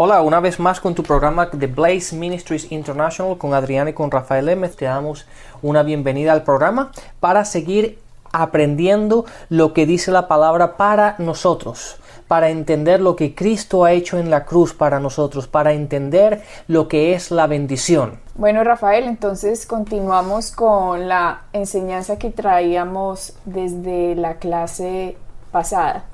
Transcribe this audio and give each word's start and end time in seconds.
Hola, 0.00 0.22
una 0.22 0.38
vez 0.38 0.60
más 0.60 0.78
con 0.78 0.94
tu 0.94 1.02
programa 1.02 1.46
de 1.46 1.66
Blaze 1.66 2.14
Ministries 2.14 2.70
International 2.70 3.36
con 3.36 3.52
Adriana 3.52 3.90
y 3.90 3.94
con 3.94 4.12
Rafael 4.12 4.48
M. 4.48 4.68
Te 4.68 4.84
damos 4.84 5.26
una 5.60 5.82
bienvenida 5.82 6.30
al 6.30 6.44
programa 6.44 6.92
para 7.18 7.44
seguir 7.44 7.98
aprendiendo 8.30 9.24
lo 9.48 9.72
que 9.72 9.86
dice 9.86 10.12
la 10.12 10.28
palabra 10.28 10.76
para 10.76 11.16
nosotros, 11.18 11.96
para 12.28 12.50
entender 12.50 13.00
lo 13.00 13.16
que 13.16 13.34
Cristo 13.34 13.84
ha 13.84 13.90
hecho 13.90 14.18
en 14.18 14.30
la 14.30 14.44
cruz 14.44 14.72
para 14.72 15.00
nosotros, 15.00 15.48
para 15.48 15.72
entender 15.72 16.44
lo 16.68 16.86
que 16.86 17.14
es 17.14 17.32
la 17.32 17.48
bendición. 17.48 18.20
Bueno, 18.36 18.62
Rafael, 18.62 19.02
entonces 19.02 19.66
continuamos 19.66 20.52
con 20.52 21.08
la 21.08 21.42
enseñanza 21.52 22.20
que 22.20 22.30
traíamos 22.30 23.36
desde 23.46 24.14
la 24.14 24.36
clase 24.36 25.16
pasada. 25.50 26.04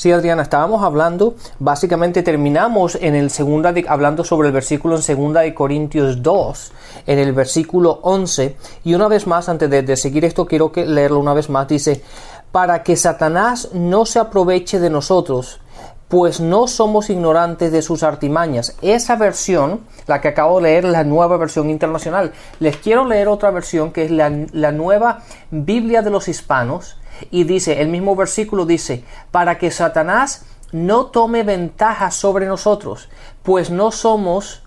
Sí, 0.00 0.10
Adriana, 0.12 0.40
estábamos 0.40 0.82
hablando, 0.82 1.34
básicamente 1.58 2.22
terminamos 2.22 2.94
en 2.94 3.14
el 3.14 3.28
segunda 3.28 3.74
hablando 3.86 4.24
sobre 4.24 4.48
el 4.48 4.54
versículo 4.54 4.96
en 4.96 5.02
segunda 5.02 5.42
de 5.42 5.52
Corintios 5.52 6.22
2, 6.22 6.72
en 7.06 7.18
el 7.18 7.34
versículo 7.34 7.98
11, 8.00 8.56
y 8.84 8.94
una 8.94 9.08
vez 9.08 9.26
más, 9.26 9.50
antes 9.50 9.68
de, 9.68 9.96
seguir 9.98 10.24
esto, 10.24 10.46
quiero 10.46 10.72
que 10.72 10.86
leerlo 10.86 11.18
una 11.18 11.34
vez 11.34 11.50
más, 11.50 11.68
dice, 11.68 12.02
para 12.50 12.82
que 12.82 12.96
Satanás 12.96 13.74
no 13.74 14.06
se 14.06 14.20
aproveche 14.20 14.80
de 14.80 14.88
nosotros, 14.88 15.60
pues 16.08 16.40
no 16.40 16.66
somos 16.66 17.10
ignorantes 17.10 17.70
de 17.70 17.82
sus 17.82 18.02
artimañas. 18.02 18.76
Esa 18.80 19.16
versión, 19.16 19.80
la 20.06 20.22
que 20.22 20.28
acabo 20.28 20.56
de 20.56 20.62
leer, 20.62 20.84
la 20.84 21.04
nueva 21.04 21.36
versión 21.36 21.68
internacional. 21.68 22.32
Les 22.58 22.78
quiero 22.78 23.04
leer 23.04 23.28
otra 23.28 23.50
versión 23.50 23.92
que 23.92 24.06
es 24.06 24.10
la, 24.10 24.32
la 24.52 24.72
nueva 24.72 25.24
Biblia 25.50 26.00
de 26.00 26.08
los 26.08 26.26
hispanos 26.26 26.96
y 27.30 27.44
dice, 27.44 27.80
el 27.80 27.88
mismo 27.88 28.16
versículo 28.16 28.66
dice, 28.66 29.04
para 29.30 29.58
que 29.58 29.70
Satanás 29.70 30.44
no 30.72 31.06
tome 31.06 31.42
ventaja 31.42 32.10
sobre 32.10 32.46
nosotros, 32.46 33.08
pues 33.42 33.70
no 33.70 33.90
somos, 33.90 34.62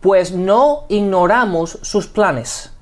pues 0.00 0.32
no 0.32 0.84
ignoramos 0.88 1.78
sus 1.82 2.06
planes. 2.06 2.72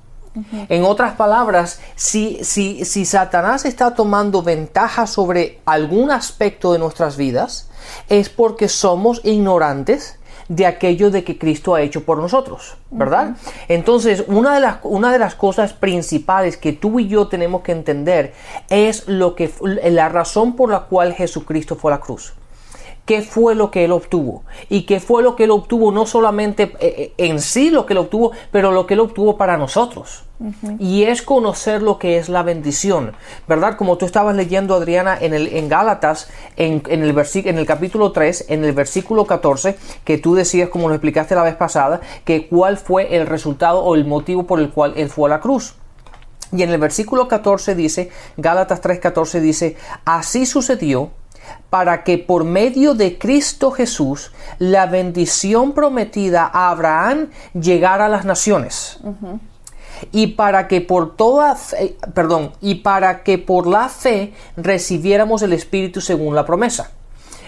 En 0.67 0.83
otras 0.83 1.13
palabras, 1.13 1.79
si, 1.95 2.43
si, 2.43 2.83
si 2.83 3.05
Satanás 3.05 3.63
está 3.63 3.95
tomando 3.95 4.41
ventaja 4.41 5.07
sobre 5.07 5.61
algún 5.65 6.11
aspecto 6.11 6.73
de 6.73 6.79
nuestras 6.79 7.15
vidas, 7.15 7.69
es 8.09 8.27
porque 8.27 8.67
somos 8.67 9.21
ignorantes 9.23 10.19
de 10.47 10.65
aquello 10.65 11.09
de 11.11 11.23
que 11.23 11.37
Cristo 11.37 11.75
ha 11.75 11.81
hecho 11.81 12.03
por 12.03 12.19
nosotros, 12.19 12.77
¿verdad? 12.91 13.35
Entonces, 13.67 14.23
una 14.27 14.53
de, 14.53 14.61
las, 14.61 14.77
una 14.83 15.11
de 15.11 15.19
las 15.19 15.35
cosas 15.35 15.73
principales 15.73 16.57
que 16.57 16.73
tú 16.73 16.99
y 16.99 17.07
yo 17.07 17.27
tenemos 17.27 17.61
que 17.61 17.71
entender 17.71 18.33
es 18.69 19.07
lo 19.07 19.35
que, 19.35 19.51
la 19.63 20.09
razón 20.09 20.55
por 20.55 20.69
la 20.69 20.81
cual 20.81 21.13
Jesucristo 21.13 21.75
fue 21.75 21.91
a 21.91 21.95
la 21.95 22.01
cruz 22.01 22.33
qué 23.05 23.21
fue 23.21 23.55
lo 23.55 23.71
que 23.71 23.85
él 23.85 23.91
obtuvo 23.91 24.43
y 24.69 24.83
qué 24.83 24.99
fue 24.99 25.23
lo 25.23 25.35
que 25.35 25.45
él 25.45 25.51
obtuvo 25.51 25.91
no 25.91 26.05
solamente 26.05 26.63
eh, 26.63 26.73
eh, 26.79 27.13
en 27.17 27.39
sí 27.39 27.69
lo 27.69 27.85
que 27.85 27.93
él 27.93 27.99
obtuvo, 27.99 28.31
pero 28.51 28.71
lo 28.71 28.87
que 28.87 28.95
él 28.95 28.99
obtuvo 28.99 29.37
para 29.37 29.57
nosotros. 29.57 30.23
Y 30.79 31.03
es 31.03 31.21
conocer 31.21 31.81
lo 31.81 31.97
que 31.97 32.17
es 32.17 32.27
la 32.27 32.43
bendición, 32.43 33.13
¿verdad? 33.47 33.77
Como 33.77 33.97
tú 33.97 34.05
estabas 34.05 34.35
leyendo, 34.35 34.75
Adriana, 34.75 35.17
en, 35.19 35.33
el, 35.33 35.47
en 35.47 35.69
Gálatas, 35.69 36.27
en, 36.57 36.83
el 36.89 37.17
en 37.17 37.57
el 37.57 37.65
capítulo 37.65 38.11
3, 38.11 38.47
en 38.49 38.65
el 38.65 38.73
versículo 38.73 39.25
14, 39.25 39.77
que 40.03 40.17
tú 40.17 40.35
decías, 40.35 40.67
como 40.67 40.89
lo 40.89 40.95
explicaste 40.95 41.35
la 41.35 41.43
vez 41.43 41.55
pasada, 41.55 42.01
que 42.25 42.49
cuál 42.49 42.77
fue 42.77 43.15
el 43.15 43.27
resultado 43.27 43.81
o 43.81 43.95
el 43.95 44.03
motivo 44.03 44.45
por 44.45 44.59
el 44.59 44.71
cual 44.71 44.93
él 44.97 45.07
fue 45.07 45.29
a 45.29 45.35
la 45.35 45.39
cruz. 45.39 45.75
Y 46.51 46.63
en 46.63 46.69
el 46.69 46.79
versículo 46.79 47.29
14 47.29 47.73
dice, 47.73 48.09
Gálatas 48.35 48.81
3:14 48.81 49.39
dice, 49.39 49.77
así 50.03 50.45
sucedió 50.45 51.11
para 51.69 52.03
que 52.03 52.17
por 52.17 52.43
medio 52.43 52.93
de 52.93 53.17
Cristo 53.17 53.71
Jesús 53.71 54.31
la 54.59 54.85
bendición 54.85 55.73
prometida 55.73 56.49
a 56.51 56.69
Abraham 56.69 57.29
llegara 57.53 58.05
a 58.05 58.09
las 58.09 58.25
naciones. 58.25 58.99
Y 60.11 60.27
para 60.27 60.67
que 60.67 60.81
por 60.81 61.15
toda 61.15 61.55
fe, 61.55 61.97
perdón, 62.13 62.51
y 62.61 62.75
para 62.75 63.23
que 63.23 63.37
por 63.37 63.67
la 63.67 63.89
fe 63.89 64.33
recibiéramos 64.57 65.41
el 65.41 65.53
Espíritu 65.53 66.01
según 66.01 66.35
la 66.35 66.45
promesa. 66.45 66.91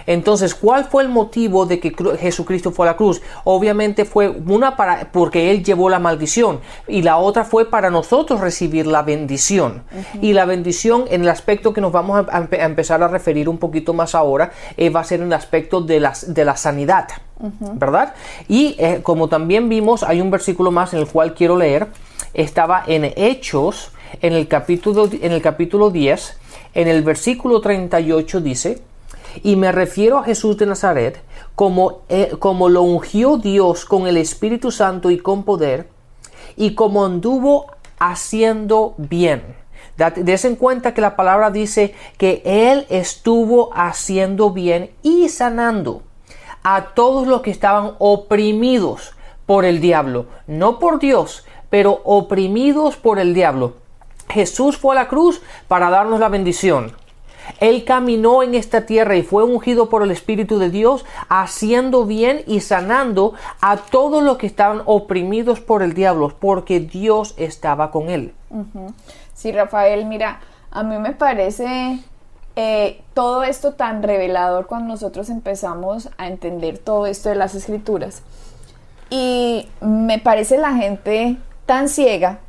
Entonces, 0.07 0.55
¿cuál 0.55 0.85
fue 0.85 1.03
el 1.03 1.09
motivo 1.09 1.65
de 1.65 1.79
que 1.79 1.93
Jesucristo 2.17 2.71
fue 2.71 2.87
a 2.87 2.91
la 2.91 2.97
cruz? 2.97 3.21
Obviamente 3.43 4.05
fue 4.05 4.29
una 4.29 4.75
para 4.77 5.11
porque 5.11 5.51
él 5.51 5.63
llevó 5.63 5.89
la 5.89 5.99
maldición 5.99 6.61
y 6.87 7.01
la 7.01 7.17
otra 7.17 7.43
fue 7.43 7.69
para 7.69 7.89
nosotros 7.89 8.39
recibir 8.39 8.87
la 8.87 9.03
bendición. 9.03 9.83
Y 10.21 10.33
la 10.33 10.45
bendición 10.45 11.05
en 11.09 11.21
el 11.21 11.29
aspecto 11.29 11.73
que 11.73 11.81
nos 11.81 11.91
vamos 11.91 12.25
a, 12.29 12.47
empezar 12.51 13.03
a 13.03 13.09
referir 13.09 13.49
un 13.49 13.57
poquito 13.57 13.93
más 13.93 14.15
ahora 14.15 14.51
eh, 14.77 14.89
va 14.89 15.01
a 15.01 15.03
ser 15.03 15.19
en 15.19 15.27
el 15.27 15.33
aspecto 15.33 15.81
de 15.81 15.99
la, 15.99 16.13
de 16.25 16.45
la 16.45 16.55
sanidad. 16.55 17.07
¿Verdad? 17.39 18.15
Y 18.47 18.75
eh, 18.79 19.01
como 19.03 19.27
también 19.27 19.69
vimos, 19.69 20.01
hay 20.03 20.21
un 20.21 20.31
versículo 20.31 20.71
más 20.71 20.93
en 20.93 20.99
el 21.01 21.07
cual 21.07 21.35
quiero 21.35 21.55
leer. 21.55 21.87
Estaba 22.33 22.83
en 22.87 23.13
Hechos, 23.15 23.91
en 24.21 24.33
el 24.33 24.47
capítulo, 24.47 25.09
en 25.11 25.31
el 25.31 25.41
capítulo 25.41 25.91
10, 25.91 26.37
en 26.73 26.87
el 26.87 27.03
versículo 27.03 27.61
38 27.61 28.41
dice, 28.41 28.81
y 29.43 29.55
me 29.55 29.71
refiero 29.71 30.17
a 30.17 30.23
Jesús 30.23 30.57
de 30.57 30.65
Nazaret 30.65 31.21
como, 31.55 32.01
eh, 32.09 32.33
como 32.39 32.69
lo 32.69 32.81
ungió 32.83 33.37
Dios 33.37 33.85
con 33.85 34.07
el 34.07 34.17
Espíritu 34.17 34.71
Santo 34.71 35.09
y 35.11 35.19
con 35.19 35.43
poder, 35.43 35.89
y 36.55 36.75
como 36.75 37.05
anduvo 37.05 37.67
haciendo 37.99 38.93
bien. 38.97 39.43
Des 40.15 40.45
en 40.45 40.55
cuenta 40.55 40.93
que 40.93 41.01
la 41.01 41.15
palabra 41.15 41.49
dice 41.49 41.95
que 42.17 42.43
Él 42.45 42.85
estuvo 42.89 43.71
haciendo 43.73 44.51
bien 44.51 44.91
y 45.01 45.29
sanando 45.29 46.03
a 46.61 46.93
todos 46.93 47.27
los 47.27 47.41
que 47.41 47.49
estaban 47.49 47.93
oprimidos 47.97 49.13
por 49.47 49.65
el 49.65 49.81
diablo, 49.81 50.27
no 50.45 50.77
por 50.77 50.99
Dios, 50.99 51.45
pero 51.69 52.01
oprimidos 52.03 52.97
por 52.97 53.17
el 53.17 53.33
diablo. 53.33 53.75
Jesús 54.29 54.77
fue 54.77 54.93
a 54.93 54.99
la 54.99 55.07
cruz 55.07 55.41
para 55.67 55.89
darnos 55.89 56.19
la 56.19 56.29
bendición. 56.29 56.93
Él 57.59 57.85
caminó 57.85 58.43
en 58.43 58.55
esta 58.55 58.85
tierra 58.85 59.15
y 59.15 59.23
fue 59.23 59.43
ungido 59.43 59.89
por 59.89 60.03
el 60.03 60.11
Espíritu 60.11 60.59
de 60.59 60.69
Dios, 60.69 61.05
haciendo 61.29 62.05
bien 62.05 62.41
y 62.47 62.61
sanando 62.61 63.33
a 63.61 63.77
todos 63.77 64.23
los 64.23 64.37
que 64.37 64.47
estaban 64.47 64.81
oprimidos 64.85 65.59
por 65.59 65.83
el 65.83 65.93
diablo, 65.93 66.35
porque 66.39 66.79
Dios 66.79 67.33
estaba 67.37 67.91
con 67.91 68.09
él. 68.09 68.33
Sí, 69.33 69.51
Rafael, 69.51 70.05
mira, 70.05 70.39
a 70.71 70.83
mí 70.83 70.97
me 70.97 71.13
parece 71.13 71.99
eh, 72.55 73.01
todo 73.13 73.43
esto 73.43 73.73
tan 73.73 74.01
revelador 74.03 74.67
cuando 74.67 74.87
nosotros 74.87 75.29
empezamos 75.29 76.09
a 76.17 76.27
entender 76.27 76.77
todo 76.79 77.05
esto 77.05 77.29
de 77.29 77.35
las 77.35 77.55
escrituras. 77.55 78.23
Y 79.09 79.69
me 79.79 80.19
parece 80.19 80.57
la 80.57 80.73
gente 80.73 81.37
tan 81.65 81.87
ciega 81.87 82.39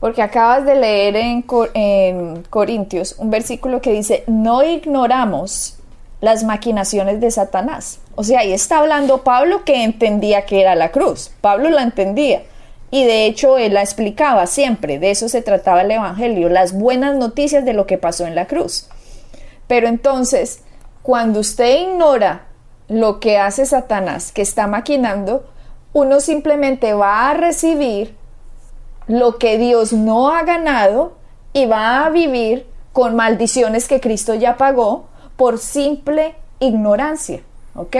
porque 0.00 0.22
acabas 0.22 0.64
de 0.64 0.74
leer 0.74 1.16
en, 1.16 2.42
Corintios 2.48 3.14
un 3.18 3.30
versículo 3.30 3.82
que 3.82 3.92
dice, 3.92 4.24
no 4.26 4.62
ignoramos 4.62 5.76
las 6.22 6.42
maquinaciones 6.42 7.20
de 7.20 7.30
Satanás. 7.30 8.00
O 8.14 8.24
sea, 8.24 8.40
ahí 8.40 8.52
está 8.52 8.78
hablando 8.78 9.22
Pablo 9.22 9.64
que 9.64 9.84
entendía 9.84 10.46
que 10.46 10.60
era 10.60 10.74
la 10.74 10.90
cruz. 10.90 11.30
Pablo 11.40 11.70
la 11.70 11.82
entendía. 11.82 12.42
Y 12.90 13.04
de 13.04 13.26
hecho 13.26 13.56
él 13.56 13.74
la 13.74 13.82
explicaba 13.82 14.46
siempre. 14.46 14.98
De 14.98 15.10
eso 15.10 15.28
se 15.28 15.42
trataba 15.42 15.82
el 15.82 15.90
Evangelio, 15.90 16.48
las 16.48 16.72
buenas 16.72 17.14
noticias 17.14 17.64
de 17.64 17.74
lo 17.74 17.86
que 17.86 17.98
pasó 17.98 18.26
en 18.26 18.34
la 18.34 18.46
cruz. 18.46 18.88
Pero 19.66 19.86
entonces, 19.86 20.62
cuando 21.02 21.40
usted 21.40 21.82
ignora 21.82 22.46
lo 22.88 23.20
que 23.20 23.38
hace 23.38 23.64
Satanás, 23.64 24.32
que 24.32 24.42
está 24.42 24.66
maquinando, 24.66 25.48
uno 25.92 26.20
simplemente 26.20 26.92
va 26.92 27.30
a 27.30 27.34
recibir 27.34 28.16
lo 29.10 29.38
que 29.38 29.58
Dios 29.58 29.92
no 29.92 30.30
ha 30.30 30.44
ganado 30.44 31.14
y 31.52 31.66
va 31.66 32.04
a 32.04 32.10
vivir 32.10 32.66
con 32.92 33.16
maldiciones 33.16 33.88
que 33.88 34.00
Cristo 34.00 34.34
ya 34.34 34.56
pagó 34.56 35.06
por 35.36 35.58
simple 35.58 36.36
ignorancia. 36.60 37.40
¿Ok? 37.74 37.96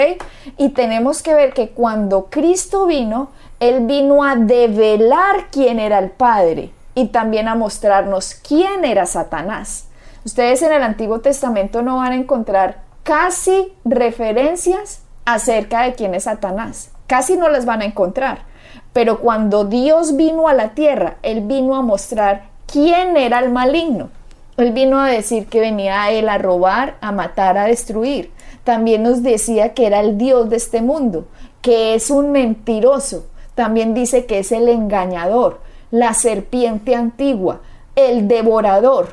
Y 0.57 0.71
tenemos 0.71 1.23
que 1.23 1.35
ver 1.35 1.53
que 1.53 1.71
cuando 1.71 2.27
Cristo 2.27 2.87
vino, 2.87 3.31
Él 3.59 3.87
vino 3.87 4.23
a 4.23 4.37
develar 4.37 5.49
quién 5.51 5.79
era 5.79 5.99
el 5.99 6.11
Padre 6.11 6.71
y 6.95 7.09
también 7.09 7.49
a 7.49 7.55
mostrarnos 7.55 8.35
quién 8.35 8.85
era 8.85 9.07
Satanás. 9.07 9.87
Ustedes 10.25 10.63
en 10.63 10.73
el 10.73 10.83
Antiguo 10.83 11.21
Testamento 11.21 11.83
no 11.83 11.97
van 11.97 12.13
a 12.13 12.17
encontrar 12.17 12.83
casi 13.03 13.73
referencias 13.85 15.03
acerca 15.25 15.83
de 15.83 15.95
quién 15.95 16.15
es 16.15 16.25
Satanás. 16.25 16.91
Casi 17.07 17.37
no 17.37 17.49
las 17.49 17.65
van 17.65 17.83
a 17.83 17.87
encontrar. 17.87 18.51
Pero 18.93 19.21
cuando 19.21 19.65
Dios 19.65 20.17
vino 20.17 20.49
a 20.49 20.55
la 20.55 20.71
tierra, 20.71 21.17
Él 21.23 21.43
vino 21.43 21.77
a 21.77 21.83
mostrar 21.83 22.49
quién 22.67 23.17
era 23.17 23.39
el 23.39 23.51
maligno. 23.51 24.11
Él 24.57 24.73
vino 24.73 25.01
a 25.01 25.09
decir 25.09 25.47
que 25.47 25.61
venía 25.61 26.03
a 26.03 26.11
Él 26.11 26.29
a 26.29 26.39
robar, 26.39 26.97
a 27.01 27.13
matar, 27.13 27.57
a 27.57 27.65
destruir. 27.65 28.31
También 28.65 29.03
nos 29.03 29.23
decía 29.23 29.75
que 29.75 29.87
era 29.87 30.01
el 30.01 30.19
Dios 30.19 30.51
de 30.51 30.57
este 30.57 30.83
mundo, 30.83 31.27
que 31.63 31.95
es 31.95 32.11
un 32.11 32.33
mentiroso. 32.33 33.27
También 33.55 33.95
dice 33.95 34.27
que 34.27 34.41
es 34.41 34.53
el 34.53 34.69
engañador, 34.69 35.61
la 35.91 36.15
serpiente 36.15 36.95
antigua, 36.95 37.61
el 37.97 38.29
devorador, 38.29 39.09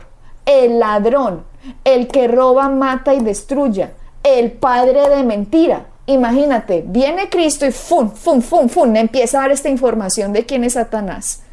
el 0.45 0.79
ladrón, 0.79 1.43
el 1.83 2.07
que 2.07 2.27
roba, 2.27 2.69
mata 2.69 3.13
y 3.13 3.19
destruya, 3.19 3.93
el 4.23 4.51
padre 4.51 5.09
de 5.09 5.23
mentira. 5.23 5.85
Imagínate, 6.07 6.85
viene 6.87 7.29
Cristo 7.29 7.65
y 7.65 7.71
fum, 7.71 8.09
fum, 8.09 8.41
fum, 8.41 8.69
fum, 8.69 8.95
empieza 8.95 9.39
a 9.39 9.41
dar 9.41 9.51
esta 9.51 9.67
información 9.67 10.31
de 10.31 10.45
quién 10.45 10.63
es 10.63 10.73
Satanás. 10.73 11.43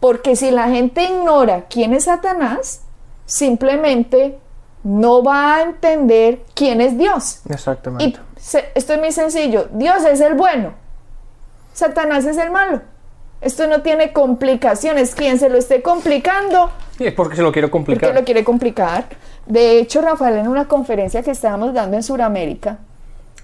Porque 0.00 0.34
si 0.34 0.50
la 0.50 0.68
gente 0.68 1.04
ignora 1.04 1.66
quién 1.68 1.92
es 1.92 2.04
Satanás, 2.04 2.82
simplemente 3.26 4.38
no 4.82 5.22
va 5.22 5.56
a 5.56 5.62
entender 5.62 6.40
quién 6.54 6.80
es 6.80 6.96
Dios. 6.96 7.42
Exactamente. 7.50 8.18
Y 8.18 8.56
esto 8.74 8.92
es 8.94 8.98
muy 8.98 9.12
sencillo. 9.12 9.68
Dios 9.72 10.02
es 10.04 10.22
el 10.22 10.34
bueno. 10.34 10.72
Satanás 11.74 12.24
es 12.24 12.38
el 12.38 12.50
malo. 12.50 12.80
Esto 13.42 13.66
no 13.66 13.82
tiene 13.82 14.14
complicaciones. 14.14 15.14
Quien 15.14 15.38
se 15.38 15.50
lo 15.50 15.58
esté 15.58 15.82
complicando. 15.82 16.70
Sí, 16.96 17.06
es 17.06 17.12
porque 17.12 17.36
se 17.36 17.42
lo 17.42 17.52
quiere 17.52 17.70
complicar. 17.70 18.00
Porque 18.00 18.20
lo 18.20 18.24
quiere 18.24 18.42
complicar. 18.42 19.04
De 19.46 19.78
hecho, 19.78 20.00
Rafael, 20.00 20.38
en 20.38 20.48
una 20.48 20.66
conferencia 20.66 21.22
que 21.22 21.32
estábamos 21.32 21.74
dando 21.74 21.96
en 21.96 22.02
Sudamérica, 22.02 22.78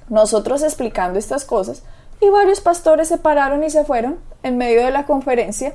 nosotros 0.08 0.62
explicando 0.62 1.18
estas 1.18 1.44
cosas, 1.44 1.82
y 2.20 2.28
varios 2.28 2.60
pastores 2.60 3.08
se 3.08 3.18
pararon 3.18 3.64
y 3.64 3.70
se 3.70 3.84
fueron 3.84 4.18
en 4.42 4.56
medio 4.56 4.84
de 4.84 4.90
la 4.90 5.06
conferencia. 5.06 5.74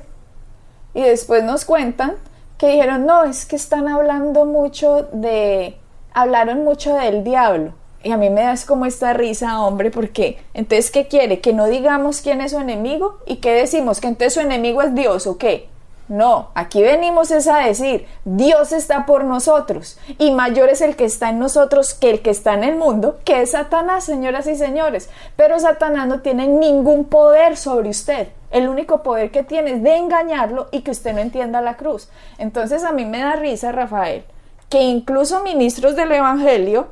Y 0.94 1.02
después 1.02 1.44
nos 1.44 1.64
cuentan 1.64 2.14
que 2.58 2.68
dijeron, 2.68 3.06
no, 3.06 3.24
es 3.24 3.46
que 3.46 3.56
están 3.56 3.88
hablando 3.88 4.44
mucho 4.44 5.08
de, 5.12 5.78
hablaron 6.12 6.64
mucho 6.64 6.94
del 6.94 7.24
diablo. 7.24 7.72
Y 8.02 8.12
a 8.12 8.16
mí 8.16 8.30
me 8.30 8.42
das 8.42 8.64
como 8.64 8.86
esta 8.86 9.12
risa, 9.12 9.60
hombre, 9.60 9.90
porque 9.90 10.38
entonces, 10.54 10.90
¿qué 10.90 11.06
quiere? 11.06 11.40
¿Que 11.40 11.52
no 11.52 11.66
digamos 11.66 12.22
quién 12.22 12.40
es 12.40 12.52
su 12.52 12.58
enemigo? 12.58 13.18
¿Y 13.26 13.36
qué 13.36 13.52
decimos? 13.52 14.00
¿Que 14.00 14.08
entonces 14.08 14.34
su 14.34 14.40
enemigo 14.40 14.82
es 14.82 14.94
Dios 14.94 15.26
o 15.26 15.36
qué? 15.36 15.68
No, 16.10 16.50
aquí 16.56 16.82
venimos 16.82 17.30
es 17.30 17.46
a 17.46 17.58
decir, 17.58 18.04
Dios 18.24 18.72
está 18.72 19.06
por 19.06 19.22
nosotros 19.22 19.96
y 20.18 20.32
mayor 20.32 20.68
es 20.68 20.80
el 20.80 20.96
que 20.96 21.04
está 21.04 21.30
en 21.30 21.38
nosotros 21.38 21.94
que 21.94 22.10
el 22.10 22.20
que 22.20 22.30
está 22.30 22.54
en 22.54 22.64
el 22.64 22.74
mundo, 22.74 23.20
que 23.24 23.42
es 23.42 23.52
Satanás, 23.52 24.06
señoras 24.06 24.48
y 24.48 24.56
señores. 24.56 25.08
Pero 25.36 25.60
Satanás 25.60 26.08
no 26.08 26.20
tiene 26.20 26.48
ningún 26.48 27.04
poder 27.04 27.56
sobre 27.56 27.90
usted. 27.90 28.26
El 28.50 28.68
único 28.68 29.04
poder 29.04 29.30
que 29.30 29.44
tiene 29.44 29.74
es 29.74 29.84
de 29.84 29.98
engañarlo 29.98 30.66
y 30.72 30.80
que 30.80 30.90
usted 30.90 31.12
no 31.12 31.20
entienda 31.20 31.60
la 31.60 31.76
cruz. 31.76 32.08
Entonces 32.38 32.82
a 32.82 32.90
mí 32.90 33.04
me 33.04 33.20
da 33.20 33.36
risa, 33.36 33.70
Rafael, 33.70 34.24
que 34.68 34.82
incluso 34.82 35.44
ministros 35.44 35.94
del 35.94 36.10
Evangelio 36.10 36.88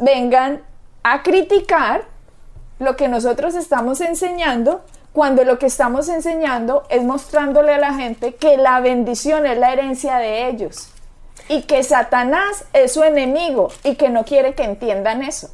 vengan 0.00 0.62
a 1.04 1.22
criticar 1.22 2.02
lo 2.80 2.96
que 2.96 3.06
nosotros 3.06 3.54
estamos 3.54 4.00
enseñando 4.00 4.80
cuando 5.16 5.44
lo 5.44 5.58
que 5.58 5.64
estamos 5.64 6.10
enseñando 6.10 6.82
es 6.90 7.02
mostrándole 7.02 7.72
a 7.72 7.78
la 7.78 7.94
gente 7.94 8.34
que 8.34 8.58
la 8.58 8.80
bendición 8.80 9.46
es 9.46 9.56
la 9.56 9.72
herencia 9.72 10.18
de 10.18 10.46
ellos 10.46 10.90
y 11.48 11.62
que 11.62 11.82
Satanás 11.82 12.66
es 12.74 12.92
su 12.92 13.02
enemigo 13.02 13.70
y 13.82 13.94
que 13.94 14.10
no 14.10 14.26
quiere 14.26 14.52
que 14.52 14.64
entiendan 14.64 15.22
eso. 15.22 15.48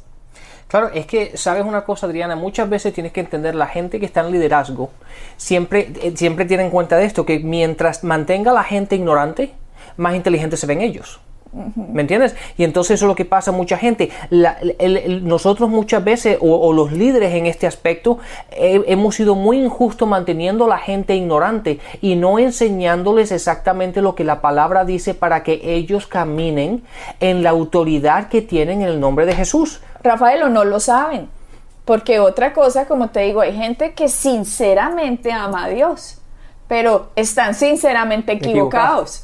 Claro, 0.67 0.89
es 0.93 1.05
que, 1.05 1.37
¿sabes 1.37 1.63
una 1.63 1.85
cosa, 1.85 2.07
Adriana? 2.07 2.35
Muchas 2.35 2.69
veces 2.69 2.93
tienes 2.93 3.13
que 3.13 3.21
entender, 3.21 3.55
la 3.55 3.67
gente 3.67 4.01
que 4.01 4.05
está 4.05 4.19
en 4.19 4.31
liderazgo 4.33 4.89
siempre, 5.37 5.93
eh, 6.01 6.11
siempre 6.13 6.43
tiene 6.43 6.65
en 6.65 6.69
cuenta 6.69 6.97
de 6.97 7.05
esto, 7.05 7.25
que 7.25 7.39
mientras 7.39 8.03
mantenga 8.03 8.51
a 8.51 8.55
la 8.55 8.63
gente 8.65 8.97
ignorante, 8.97 9.53
más 9.95 10.13
inteligentes 10.13 10.59
se 10.59 10.67
ven 10.67 10.81
ellos. 10.81 11.21
¿Me 11.75 12.01
entiendes? 12.01 12.35
Y 12.57 12.63
entonces 12.63 12.95
eso 12.95 13.05
es 13.05 13.07
lo 13.07 13.15
que 13.15 13.25
pasa 13.25 13.51
a 13.51 13.53
mucha 13.53 13.77
gente. 13.77 14.09
nosotros 15.21 15.69
muchas 15.69 16.03
veces, 16.03 16.37
o, 16.41 16.73
los 16.73 16.91
líderes 16.91 17.33
en 17.35 17.45
este 17.45 17.67
aspecto, 17.67 18.17
hemos 18.51 19.15
sido 19.15 19.35
muy 19.35 19.59
injustos 19.59 20.07
manteniendo 20.07 20.65
a 20.65 20.69
la 20.69 20.77
gente 20.79 21.15
ignorante 21.15 21.79
y 22.01 22.15
no 22.15 22.39
enseñándoles 22.39 23.31
exactamente 23.31 24.01
lo 24.01 24.15
que 24.15 24.23
la 24.23 24.41
palabra 24.41 24.83
dice 24.83 25.13
para 25.13 25.43
que 25.43 25.61
ellos 25.63 26.07
caminen 26.07 26.83
en 27.19 27.43
la 27.43 27.51
autoridad 27.51 28.29
que 28.29 28.41
tienen 28.41 28.81
en 28.81 28.87
el 28.87 28.99
nombre 28.99 29.25
de 29.25 29.35
Jesús. 29.35 29.81
Rafael, 30.01 30.43
o 30.43 30.49
no 30.49 30.65
lo 30.65 30.79
saben. 30.79 31.29
Porque 31.85 32.19
otra 32.19 32.53
cosa, 32.53 32.87
como 32.87 33.09
te 33.09 33.19
digo, 33.21 33.41
hay 33.41 33.55
gente 33.55 33.93
que 33.93 34.07
sinceramente 34.07 35.31
ama 35.31 35.65
a 35.65 35.69
Dios, 35.69 36.19
pero 36.67 37.11
están 37.15 37.53
sinceramente 37.53 38.31
equivocados 38.31 39.23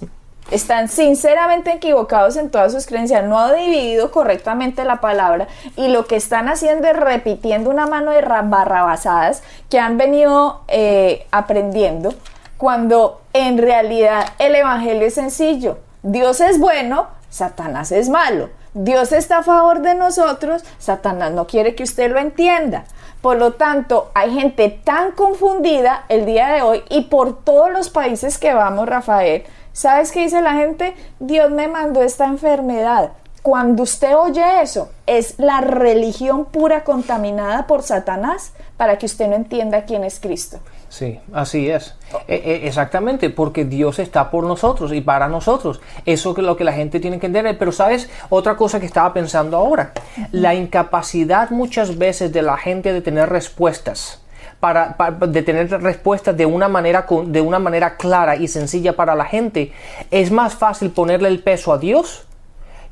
están 0.51 0.87
sinceramente 0.87 1.71
equivocados 1.71 2.35
en 2.37 2.49
todas 2.49 2.71
sus 2.71 2.85
creencias, 2.85 3.25
no 3.25 3.39
ha 3.39 3.53
dividido 3.53 4.11
correctamente 4.11 4.83
la 4.85 5.01
palabra 5.01 5.47
y 5.75 5.87
lo 5.89 6.05
que 6.05 6.15
están 6.15 6.49
haciendo 6.49 6.87
es 6.87 6.95
repitiendo 6.95 7.69
una 7.69 7.85
mano 7.85 8.11
de 8.11 8.21
barrabasadas 8.21 9.43
que 9.69 9.79
han 9.79 9.97
venido 9.97 10.61
eh, 10.67 11.27
aprendiendo, 11.31 12.13
cuando 12.57 13.21
en 13.33 13.57
realidad 13.57 14.25
el 14.39 14.55
Evangelio 14.55 15.07
es 15.07 15.15
sencillo. 15.15 15.79
Dios 16.03 16.41
es 16.41 16.59
bueno, 16.59 17.07
Satanás 17.29 17.91
es 17.91 18.09
malo. 18.09 18.49
Dios 18.73 19.11
está 19.11 19.39
a 19.39 19.43
favor 19.43 19.81
de 19.81 19.95
nosotros, 19.95 20.63
Satanás 20.77 21.31
no 21.31 21.47
quiere 21.47 21.75
que 21.75 21.83
usted 21.83 22.11
lo 22.11 22.19
entienda. 22.19 22.85
Por 23.21 23.37
lo 23.37 23.53
tanto, 23.53 24.11
hay 24.13 24.33
gente 24.33 24.69
tan 24.69 25.11
confundida 25.11 26.05
el 26.07 26.25
día 26.25 26.49
de 26.49 26.61
hoy 26.61 26.83
y 26.89 27.01
por 27.01 27.43
todos 27.43 27.71
los 27.71 27.89
países 27.89 28.37
que 28.37 28.53
vamos, 28.53 28.87
Rafael, 28.87 29.43
¿Sabes 29.79 30.11
qué 30.11 30.23
dice 30.23 30.41
la 30.41 30.55
gente? 30.55 30.93
Dios 31.21 31.51
me 31.51 31.69
mandó 31.69 32.01
esta 32.01 32.25
enfermedad. 32.25 33.11
Cuando 33.41 33.83
usted 33.83 34.13
oye 34.13 34.61
eso, 34.61 34.91
es 35.05 35.35
la 35.37 35.61
religión 35.61 36.43
pura 36.43 36.83
contaminada 36.83 37.65
por 37.65 37.83
Satanás 37.83 38.51
para 38.75 38.97
que 38.97 39.05
usted 39.05 39.29
no 39.29 39.37
entienda 39.37 39.85
quién 39.85 40.03
es 40.03 40.19
Cristo. 40.19 40.59
Sí, 40.89 41.21
así 41.31 41.69
es. 41.69 41.95
E, 42.27 42.35
e, 42.35 42.67
exactamente, 42.67 43.29
porque 43.29 43.63
Dios 43.63 43.99
está 43.99 44.29
por 44.29 44.43
nosotros 44.43 44.91
y 44.91 44.99
para 44.99 45.29
nosotros. 45.29 45.79
Eso 46.05 46.31
es 46.31 46.37
lo 46.39 46.57
que 46.57 46.65
la 46.65 46.73
gente 46.73 46.99
tiene 46.99 47.17
que 47.17 47.27
entender. 47.27 47.57
Pero 47.57 47.71
sabes, 47.71 48.09
otra 48.27 48.57
cosa 48.57 48.81
que 48.81 48.85
estaba 48.85 49.13
pensando 49.13 49.55
ahora, 49.55 49.93
la 50.33 50.55
incapacidad 50.55 51.51
muchas 51.51 51.97
veces 51.97 52.33
de 52.33 52.41
la 52.41 52.57
gente 52.57 52.91
de 52.91 52.99
tener 52.99 53.29
respuestas 53.29 54.18
para, 54.59 54.95
de 55.27 55.41
tener 55.41 55.69
respuestas 55.81 56.35
de 56.35 56.45
una, 56.45 56.67
manera, 56.67 57.05
de 57.25 57.41
una 57.41 57.59
manera 57.59 57.95
clara 57.95 58.35
y 58.35 58.47
sencilla 58.47 58.95
para 58.95 59.15
la 59.15 59.25
gente, 59.25 59.71
es 60.11 60.31
más 60.31 60.55
fácil 60.55 60.91
ponerle 60.91 61.29
el 61.29 61.41
peso 61.41 61.73
a 61.73 61.77
Dios 61.77 62.25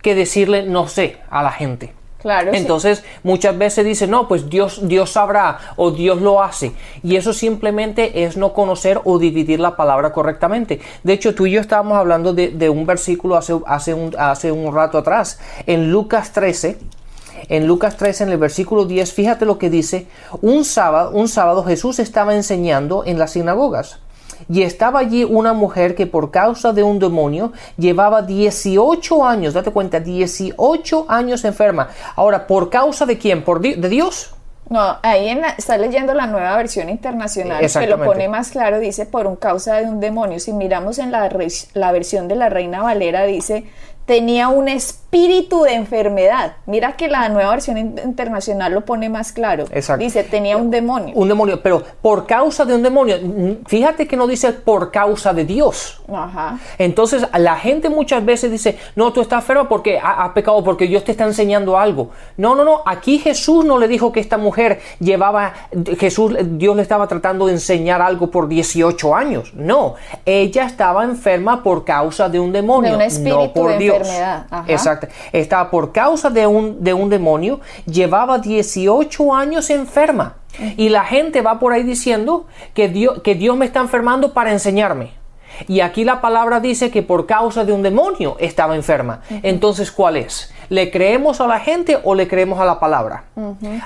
que 0.02 0.16
decirle 0.16 0.64
no 0.64 0.88
sé 0.88 1.18
a 1.30 1.44
la 1.44 1.52
gente. 1.52 1.94
Claro, 2.20 2.52
Entonces, 2.54 3.04
muchas 3.22 3.58
veces 3.58 3.86
dicen, 3.86 4.10
no, 4.10 4.28
pues 4.28 4.50
Dios, 4.50 4.88
Dios 4.88 5.12
sabrá 5.12 5.60
o 5.76 5.92
Dios 5.92 6.20
lo 6.20 6.42
hace. 6.42 6.74
Y 7.04 7.16
eso 7.16 7.32
simplemente 7.32 8.24
es 8.24 8.38
no 8.38 8.54
conocer 8.54 9.00
o 9.04 9.20
dividir 9.20 9.60
la 9.60 9.76
palabra 9.76 10.12
correctamente. 10.12 10.82
De 11.04 11.14
hecho, 11.14 11.36
tú 11.36 11.46
y 11.46 11.52
yo 11.52 11.62
estábamos 11.62 11.98
hablando 11.98 12.34
de, 12.34 12.70
un 12.70 12.86
versículo 12.88 13.38
hace, 13.38 13.54
hace, 13.68 13.94
un, 13.94 14.16
hace 14.18 14.52
un 14.52 14.74
rato 14.74 14.98
atrás. 14.98 15.40
En 15.68 15.92
Lucas 15.92 16.32
13, 16.32 16.80
en 17.50 17.68
Lucas 17.68 17.98
13, 17.98 18.26
en 18.26 18.30
el 18.32 18.38
versículo 18.38 18.86
10, 18.86 19.14
fíjate 19.14 19.46
lo 19.46 19.58
que 19.58 19.70
dice, 19.70 20.08
un 20.42 20.66
sábado, 20.66 21.12
un 21.12 21.28
sábado 21.28 21.64
Jesús 21.64 22.00
estaba 22.00 22.36
enseñando 22.36 23.04
en 23.06 23.20
las 23.20 23.32
sinagogas. 23.32 24.00
Y 24.50 24.62
estaba 24.62 25.00
allí 25.00 25.24
una 25.24 25.54
mujer 25.54 25.96
que 25.96 26.06
por 26.06 26.30
causa 26.30 26.72
de 26.72 26.84
un 26.84 27.00
demonio 27.00 27.54
llevaba 27.78 28.22
18 28.22 29.26
años, 29.26 29.54
date 29.54 29.72
cuenta, 29.72 30.00
18 30.00 31.06
años 31.10 31.44
enferma. 31.44 31.90
Ahora, 32.16 32.46
¿por 32.46 32.70
causa 32.70 33.06
de 33.06 33.18
quién? 33.18 33.44
¿Por 33.44 33.62
¿De 33.62 33.90
Dios? 33.90 34.36
No, 34.70 34.98
ahí 35.02 35.40
está 35.58 35.78
leyendo 35.78 36.14
la 36.14 36.28
nueva 36.28 36.56
versión 36.58 36.90
internacional 36.90 37.66
que 37.72 37.88
lo 37.88 38.04
pone 38.04 38.28
más 38.28 38.52
claro, 38.52 38.80
dice 38.80 39.06
por 39.06 39.26
un 39.26 39.38
causa 39.38 39.76
de 39.78 39.86
un 39.86 40.00
demonio. 40.00 40.40
Si 40.40 40.52
miramos 40.52 41.00
en 41.00 41.12
la, 41.12 41.30
la 41.74 41.92
versión 41.92 42.28
de 42.28 42.36
la 42.36 42.50
Reina 42.50 42.82
Valera, 42.82 43.24
dice 43.24 43.66
tenía 44.08 44.48
un 44.48 44.70
espíritu 44.70 45.07
de 45.12 45.74
enfermedad. 45.74 46.58
Mira 46.66 46.94
que 46.94 47.08
la 47.08 47.30
nueva 47.30 47.52
versión 47.52 47.78
internacional 47.78 48.74
lo 48.74 48.86
pone 48.86 49.10
más 49.10 49.32
claro. 49.32 49.66
Exacto. 49.72 50.04
Dice, 50.04 50.24
tenía 50.24 50.58
un 50.58 50.70
demonio. 50.70 51.14
Un 51.16 51.28
demonio, 51.28 51.62
pero 51.62 51.82
por 52.02 52.26
causa 52.26 52.66
de 52.66 52.76
un 52.76 52.84
demonio. 52.84 53.18
Fíjate 53.66 54.08
que 54.08 54.18
no 54.18 54.28
dice 54.28 54.54
por 54.54 54.92
causa 54.92 55.34
de 55.34 55.46
Dios. 55.46 56.02
Ajá. 56.14 56.60
Entonces, 56.78 57.26
la 57.38 57.56
gente 57.56 57.90
muchas 57.90 58.24
veces 58.24 58.52
dice, 58.52 58.78
no, 58.96 59.12
tú 59.14 59.22
estás 59.22 59.44
enfermo 59.44 59.68
porque 59.68 60.00
has 60.00 60.30
pecado, 60.32 60.64
porque 60.64 60.88
Dios 60.88 61.04
te 61.04 61.12
está 61.12 61.24
enseñando 61.26 61.78
algo. 61.78 62.10
No, 62.38 62.56
no, 62.56 62.64
no. 62.64 62.82
Aquí 62.86 63.20
Jesús 63.20 63.66
no 63.66 63.78
le 63.78 63.88
dijo 63.88 64.12
que 64.12 64.20
esta 64.20 64.38
mujer 64.38 64.80
llevaba, 65.00 65.54
Jesús, 65.98 66.36
Dios 66.42 66.76
le 66.76 66.82
estaba 66.82 67.08
tratando 67.08 67.48
de 67.48 67.54
enseñar 67.54 68.02
algo 68.02 68.30
por 68.30 68.48
18 68.48 69.16
años. 69.16 69.54
No. 69.54 69.96
Ella 70.26 70.66
estaba 70.66 71.04
enferma 71.04 71.64
por 71.64 71.86
causa 71.86 72.30
de 72.30 72.40
un 72.40 72.52
demonio, 72.52 72.92
de 72.92 72.96
un 72.96 73.02
espíritu 73.02 73.38
no 73.38 73.54
por 73.54 73.72
de 73.72 73.78
Dios. 73.78 73.98
enfermedad. 73.98 74.46
Ajá. 74.50 74.66
Exacto. 74.68 74.97
Estaba 75.32 75.70
por 75.70 75.92
causa 75.92 76.30
de 76.30 76.48
un, 76.48 76.84
de 76.84 76.94
un 76.94 77.10
demonio, 77.10 77.60
llevaba 77.86 78.40
18 78.40 79.34
años 79.34 79.70
enferma. 79.70 80.38
Y 80.76 80.90
la 80.90 81.06
gente 81.06 81.42
va 81.42 81.60
por 81.60 81.74
ahí 81.74 81.84
diciendo 81.84 82.48
que 82.74 82.90
Dios, 82.90 83.22
que 83.22 83.36
Dios 83.36 83.56
me 83.56 83.66
está 83.66 83.80
enfermando 83.80 84.34
para 84.34 84.52
enseñarme. 84.52 85.12
Y 85.68 85.80
aquí 85.80 86.04
la 86.04 86.22
palabra 86.22 86.60
dice 86.60 86.92
que 86.92 87.02
por 87.02 87.26
causa 87.26 87.66
de 87.66 87.74
un 87.74 87.82
demonio 87.82 88.36
estaba 88.40 88.76
enferma. 88.76 89.22
Entonces, 89.44 89.92
¿cuál 89.92 90.18
es? 90.18 90.54
¿Le 90.70 90.92
creemos 90.92 91.42
a 91.42 91.48
la 91.48 91.60
gente 91.60 91.98
o 92.04 92.14
le 92.14 92.28
creemos 92.28 92.60
a 92.60 92.66
la 92.66 92.80
palabra? 92.80 93.26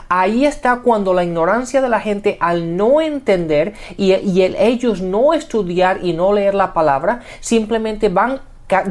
Ahí 0.10 0.46
está 0.46 0.78
cuando 0.78 1.14
la 1.14 1.24
ignorancia 1.24 1.82
de 1.82 1.90
la 1.90 2.00
gente 2.00 2.38
al 2.40 2.76
no 2.76 3.02
entender 3.02 3.74
y, 3.98 4.14
y 4.14 4.42
el 4.42 4.56
ellos 4.56 5.02
no 5.02 5.34
estudiar 5.34 6.04
y 6.04 6.14
no 6.14 6.34
leer 6.34 6.56
la 6.56 6.74
palabra, 6.74 7.22
simplemente 7.40 8.10
van 8.10 8.42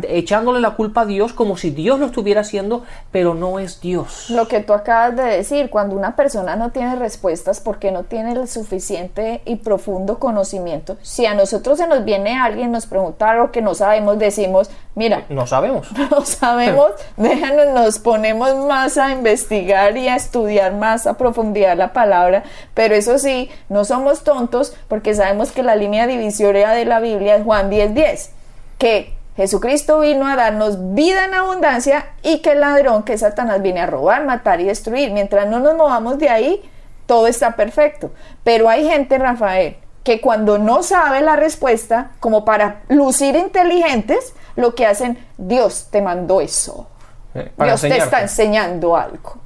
echándole 0.08 0.60
la 0.60 0.72
culpa 0.72 1.02
a 1.02 1.06
Dios 1.06 1.32
como 1.32 1.56
si 1.56 1.70
Dios 1.70 1.98
lo 1.98 2.06
estuviera 2.06 2.42
haciendo, 2.42 2.84
pero 3.10 3.34
no 3.34 3.58
es 3.58 3.80
Dios. 3.80 4.30
Lo 4.30 4.48
que 4.48 4.60
tú 4.60 4.72
acabas 4.72 5.16
de 5.16 5.24
decir, 5.24 5.70
cuando 5.70 5.96
una 5.96 6.16
persona 6.16 6.56
no 6.56 6.70
tiene 6.70 6.96
respuestas 6.96 7.60
porque 7.60 7.90
no 7.90 8.04
tiene 8.04 8.32
el 8.32 8.48
suficiente 8.48 9.42
y 9.44 9.56
profundo 9.56 10.18
conocimiento, 10.18 10.96
si 11.02 11.26
a 11.26 11.34
nosotros 11.34 11.78
se 11.78 11.86
nos 11.86 12.04
viene 12.04 12.38
alguien, 12.38 12.72
nos 12.72 12.86
pregunta 12.86 13.30
algo 13.30 13.50
que 13.50 13.62
no 13.62 13.74
sabemos, 13.74 14.18
decimos, 14.18 14.70
mira, 14.94 15.24
No 15.28 15.46
sabemos. 15.46 15.88
no 16.10 16.24
sabemos, 16.24 16.90
déjanos, 17.16 17.68
nos 17.74 17.98
ponemos 17.98 18.54
más 18.66 18.98
a 18.98 19.12
investigar 19.12 19.96
y 19.96 20.08
a 20.08 20.16
estudiar 20.16 20.74
más 20.74 21.06
a 21.06 21.14
profundidad 21.14 21.76
la 21.76 21.92
palabra, 21.92 22.44
pero 22.74 22.94
eso 22.94 23.18
sí, 23.18 23.50
no 23.68 23.84
somos 23.84 24.24
tontos 24.24 24.74
porque 24.88 25.14
sabemos 25.14 25.52
que 25.52 25.62
la 25.62 25.76
línea 25.76 26.06
divisoria 26.06 26.70
de 26.70 26.84
la 26.84 27.00
Biblia 27.00 27.36
es 27.36 27.44
Juan 27.44 27.70
10:10, 27.70 28.30
que 28.78 29.19
Jesucristo 29.36 30.00
vino 30.00 30.26
a 30.26 30.36
darnos 30.36 30.94
vida 30.94 31.24
en 31.24 31.34
abundancia 31.34 32.06
y 32.22 32.42
que 32.42 32.52
el 32.52 32.60
ladrón, 32.60 33.04
que 33.04 33.14
es 33.14 33.20
Satanás, 33.20 33.62
viene 33.62 33.80
a 33.80 33.86
robar, 33.86 34.24
matar 34.24 34.60
y 34.60 34.64
destruir. 34.64 35.12
Mientras 35.12 35.48
no 35.48 35.60
nos 35.60 35.76
movamos 35.76 36.18
de 36.18 36.28
ahí, 36.28 36.70
todo 37.06 37.26
está 37.26 37.56
perfecto. 37.56 38.10
Pero 38.44 38.68
hay 38.68 38.86
gente, 38.88 39.18
Rafael, 39.18 39.76
que 40.02 40.20
cuando 40.20 40.58
no 40.58 40.82
sabe 40.82 41.20
la 41.20 41.36
respuesta, 41.36 42.12
como 42.20 42.44
para 42.44 42.82
lucir 42.88 43.36
inteligentes, 43.36 44.34
lo 44.56 44.74
que 44.74 44.86
hacen, 44.86 45.18
Dios 45.38 45.88
te 45.90 46.02
mandó 46.02 46.40
eso. 46.40 46.88
Eh, 47.34 47.50
Dios 47.56 47.80
te 47.80 47.96
está 47.96 48.22
enseñando 48.22 48.96
algo. 48.96 49.36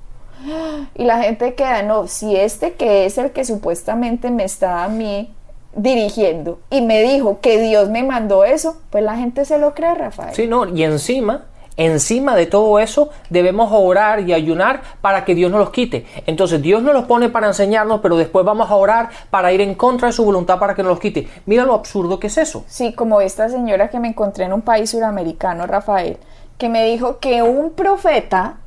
Y 0.95 1.05
la 1.05 1.23
gente 1.23 1.55
queda, 1.55 1.83
no, 1.83 2.07
si 2.07 2.37
este 2.37 2.75
que 2.75 3.07
es 3.07 3.17
el 3.17 3.31
que 3.31 3.47
supuestamente 3.47 4.31
me 4.31 4.45
está 4.45 4.85
a 4.85 4.89
mí 4.89 5.34
dirigiendo 5.77 6.61
y 6.71 6.83
me 6.83 7.03
dijo 7.03 7.41
que 7.41 7.59
Dios 7.61 7.89
me 7.89 8.03
mandó 8.03 8.45
eso, 8.45 8.77
pues 8.91 9.05
la 9.05 9.17
gente 9.17 9.45
se 9.45 9.59
lo 9.59 9.75
cree, 9.75 9.95
Rafael. 9.95 10.35
Sí, 10.35 10.47
no, 10.47 10.69
y 10.69 10.85
encima, 10.85 11.47
encima 11.77 12.37
de 12.37 12.47
todo 12.47 12.79
eso, 12.79 13.11
debemos 13.31 13.71
orar 13.73 14.21
y 14.21 14.33
ayunar 14.33 14.83
para 15.01 15.25
que 15.25 15.35
Dios 15.35 15.51
nos 15.51 15.61
los 15.61 15.71
quite. 15.71 16.07
Entonces, 16.27 16.63
Dios 16.63 16.83
nos 16.83 16.95
los 16.95 17.05
pone 17.05 17.29
para 17.29 17.49
enseñarnos, 17.49 18.01
pero 18.01 18.17
después 18.17 18.45
vamos 18.45 18.71
a 18.71 18.77
orar 18.77 19.11
para 19.31 19.53
ir 19.53 19.61
en 19.61 19.75
contra 19.75 20.09
de 20.09 20.13
su 20.13 20.25
voluntad 20.25 20.59
para 20.59 20.75
que 20.75 20.83
nos 20.83 20.91
los 20.91 21.01
quite. 21.01 21.29
Mira 21.47 21.65
lo 21.65 21.75
absurdo 21.75 22.19
que 22.19 22.29
es 22.29 22.39
eso. 22.39 22.65
Sí, 22.69 22.93
como 22.93 23.21
esta 23.21 23.49
señora 23.49 23.89
que 23.89 24.01
me 24.01 24.09
encontré 24.09 24.45
en 24.45 24.53
un 24.53 24.63
país 24.63 24.91
suramericano, 24.91 25.67
Rafael, 25.67 26.19
que 26.59 26.69
me 26.69 26.85
dijo 26.87 27.19
que 27.19 27.43
un 27.43 27.71
profeta 27.71 28.59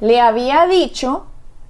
le 0.00 0.20
había 0.20 0.66
dicho 0.66 1.26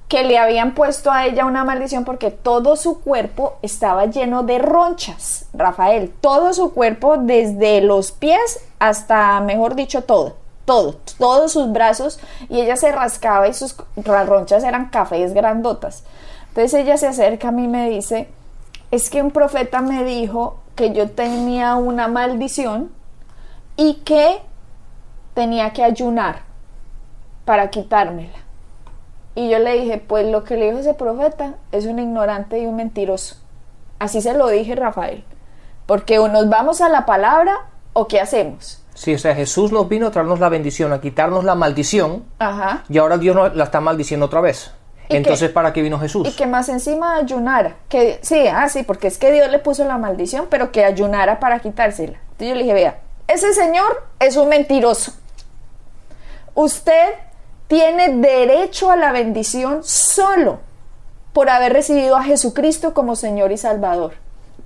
que 0.08 0.22
le 0.22 0.38
habían 0.38 0.74
puesto 0.74 1.10
a 1.10 1.26
ella 1.26 1.46
una 1.46 1.64
maldición 1.64 2.04
porque 2.04 2.30
todo 2.30 2.76
su 2.76 3.00
cuerpo 3.00 3.56
estaba 3.62 4.06
lleno 4.06 4.44
de 4.44 4.58
ronchas, 4.58 5.46
Rafael, 5.52 6.12
todo 6.20 6.52
su 6.54 6.72
cuerpo 6.72 7.16
desde 7.16 7.80
los 7.80 8.12
pies 8.12 8.60
hasta, 8.78 9.40
mejor 9.40 9.74
dicho, 9.74 10.04
todo, 10.04 10.36
todo, 10.64 10.96
todos 11.18 11.52
sus 11.52 11.72
brazos 11.72 12.20
y 12.48 12.60
ella 12.60 12.76
se 12.76 12.92
rascaba 12.92 13.48
y 13.48 13.54
sus 13.54 13.76
ronchas 13.96 14.62
eran 14.62 14.90
cafés 14.90 15.34
grandotas. 15.34 16.04
Entonces 16.48 16.74
ella 16.74 16.96
se 16.96 17.08
acerca 17.08 17.48
a 17.48 17.52
mí 17.52 17.64
y 17.64 17.68
me 17.68 17.90
dice, 17.90 18.28
es 18.92 19.10
que 19.10 19.22
un 19.22 19.32
profeta 19.32 19.80
me 19.80 20.04
dijo 20.04 20.58
que 20.76 20.92
yo 20.92 21.10
tenía 21.10 21.74
una 21.74 22.06
maldición 22.06 22.92
y 23.76 23.94
que 24.04 24.40
tenía 25.34 25.72
que 25.72 25.82
ayunar 25.82 26.42
para 27.44 27.70
quitármela. 27.70 28.45
Y 29.36 29.50
yo 29.50 29.58
le 29.58 29.78
dije, 29.78 29.98
pues 29.98 30.26
lo 30.26 30.44
que 30.44 30.56
le 30.56 30.64
dijo 30.66 30.78
ese 30.78 30.94
profeta 30.94 31.54
es 31.70 31.84
un 31.84 31.98
ignorante 31.98 32.58
y 32.58 32.64
un 32.64 32.74
mentiroso. 32.74 33.36
Así 33.98 34.22
se 34.22 34.32
lo 34.32 34.48
dije, 34.48 34.74
Rafael. 34.74 35.24
Porque 35.84 36.18
o 36.18 36.26
nos 36.26 36.48
vamos 36.48 36.80
a 36.80 36.88
la 36.88 37.04
palabra 37.04 37.54
o 37.92 38.08
qué 38.08 38.18
hacemos. 38.18 38.82
Sí, 38.94 39.14
o 39.14 39.18
sea, 39.18 39.34
Jesús 39.34 39.72
nos 39.72 39.90
vino 39.90 40.06
a 40.06 40.10
traernos 40.10 40.40
la 40.40 40.48
bendición, 40.48 40.90
a 40.94 41.02
quitarnos 41.02 41.44
la 41.44 41.54
maldición, 41.54 42.24
Ajá. 42.38 42.84
y 42.88 42.96
ahora 42.96 43.18
Dios 43.18 43.36
nos 43.36 43.54
la 43.54 43.64
está 43.64 43.78
maldiciendo 43.82 44.24
otra 44.24 44.40
vez. 44.40 44.72
¿Y 45.10 45.16
Entonces? 45.16 45.50
¿para 45.50 45.74
qué 45.74 45.82
vino 45.82 46.00
Jesús? 46.00 46.26
Y 46.26 46.32
que 46.32 46.46
más 46.46 46.70
encima 46.70 47.16
ayunara. 47.16 47.76
Que, 47.90 48.18
sí, 48.22 48.46
ah, 48.48 48.70
sí, 48.70 48.84
porque 48.84 49.06
es 49.06 49.18
que 49.18 49.30
Dios 49.32 49.50
le 49.50 49.58
puso 49.58 49.84
la 49.84 49.98
maldición, 49.98 50.46
pero 50.48 50.72
que 50.72 50.82
ayunara 50.82 51.40
para 51.40 51.60
quitársela. 51.60 52.18
Entonces 52.32 52.48
yo 52.48 52.54
le 52.54 52.62
dije, 52.62 52.72
vea, 52.72 53.00
ese 53.28 53.52
señor 53.52 54.02
es 54.18 54.36
un 54.36 54.48
mentiroso. 54.48 55.12
Usted 56.54 57.10
tiene 57.68 58.08
derecho 58.08 58.90
a 58.90 58.96
la 58.96 59.12
bendición 59.12 59.82
solo 59.82 60.60
por 61.32 61.50
haber 61.50 61.72
recibido 61.72 62.16
a 62.16 62.24
Jesucristo 62.24 62.94
como 62.94 63.16
Señor 63.16 63.52
y 63.52 63.58
Salvador. 63.58 64.14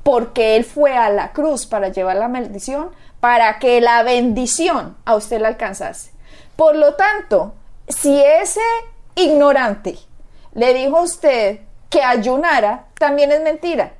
Porque 0.02 0.56
Él 0.56 0.64
fue 0.64 0.96
a 0.96 1.10
la 1.10 1.32
cruz 1.32 1.66
para 1.66 1.88
llevar 1.88 2.16
la 2.16 2.28
maldición, 2.28 2.90
para 3.20 3.58
que 3.58 3.80
la 3.80 4.02
bendición 4.02 4.96
a 5.04 5.14
usted 5.14 5.40
la 5.40 5.48
alcanzase. 5.48 6.12
Por 6.56 6.76
lo 6.76 6.94
tanto, 6.94 7.54
si 7.88 8.22
ese 8.22 8.60
ignorante 9.14 9.98
le 10.54 10.74
dijo 10.74 10.98
a 10.98 11.02
usted 11.02 11.60
que 11.88 12.02
ayunara, 12.02 12.86
también 12.98 13.32
es 13.32 13.42
mentira. 13.42 13.94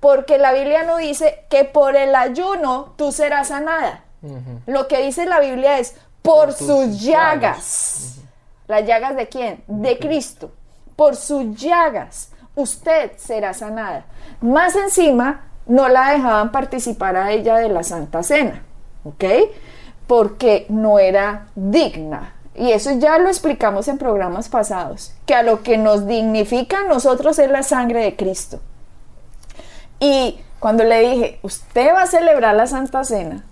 Porque 0.00 0.38
la 0.38 0.52
Biblia 0.52 0.82
no 0.82 0.98
dice 0.98 1.44
que 1.48 1.64
por 1.64 1.96
el 1.96 2.14
ayuno 2.14 2.94
tú 2.96 3.12
serás 3.12 3.48
sanada. 3.48 4.04
Lo 4.66 4.88
que 4.88 5.02
dice 5.02 5.26
la 5.26 5.40
Biblia 5.40 5.78
es 5.78 5.94
por, 6.22 6.52
sus 6.52 7.00
llagas. 7.00 7.02
llagas. 7.02 8.15
¿Las 8.68 8.86
llagas 8.86 9.16
de 9.16 9.28
quién? 9.28 9.62
De 9.66 9.98
Cristo. 9.98 10.50
Por 10.96 11.16
sus 11.16 11.56
llagas 11.56 12.30
usted 12.56 13.12
será 13.16 13.54
sanada. 13.54 14.06
Más 14.40 14.74
encima, 14.74 15.44
no 15.66 15.88
la 15.88 16.10
dejaban 16.10 16.50
participar 16.50 17.16
a 17.16 17.30
ella 17.30 17.56
de 17.56 17.68
la 17.68 17.84
Santa 17.84 18.22
Cena, 18.22 18.62
¿ok? 19.04 19.24
Porque 20.06 20.66
no 20.68 20.98
era 20.98 21.46
digna. 21.54 22.34
Y 22.54 22.72
eso 22.72 22.92
ya 22.92 23.18
lo 23.18 23.28
explicamos 23.28 23.86
en 23.86 23.98
programas 23.98 24.48
pasados, 24.48 25.12
que 25.26 25.34
a 25.34 25.42
lo 25.42 25.62
que 25.62 25.76
nos 25.76 26.06
dignifica 26.06 26.80
a 26.80 26.84
nosotros 26.84 27.38
es 27.38 27.50
la 27.50 27.62
sangre 27.62 28.02
de 28.02 28.16
Cristo. 28.16 28.60
Y 30.00 30.40
cuando 30.58 30.84
le 30.84 31.00
dije, 31.00 31.38
usted 31.42 31.92
va 31.94 32.02
a 32.02 32.06
celebrar 32.06 32.54
la 32.54 32.66
Santa 32.66 33.04
Cena, 33.04 33.44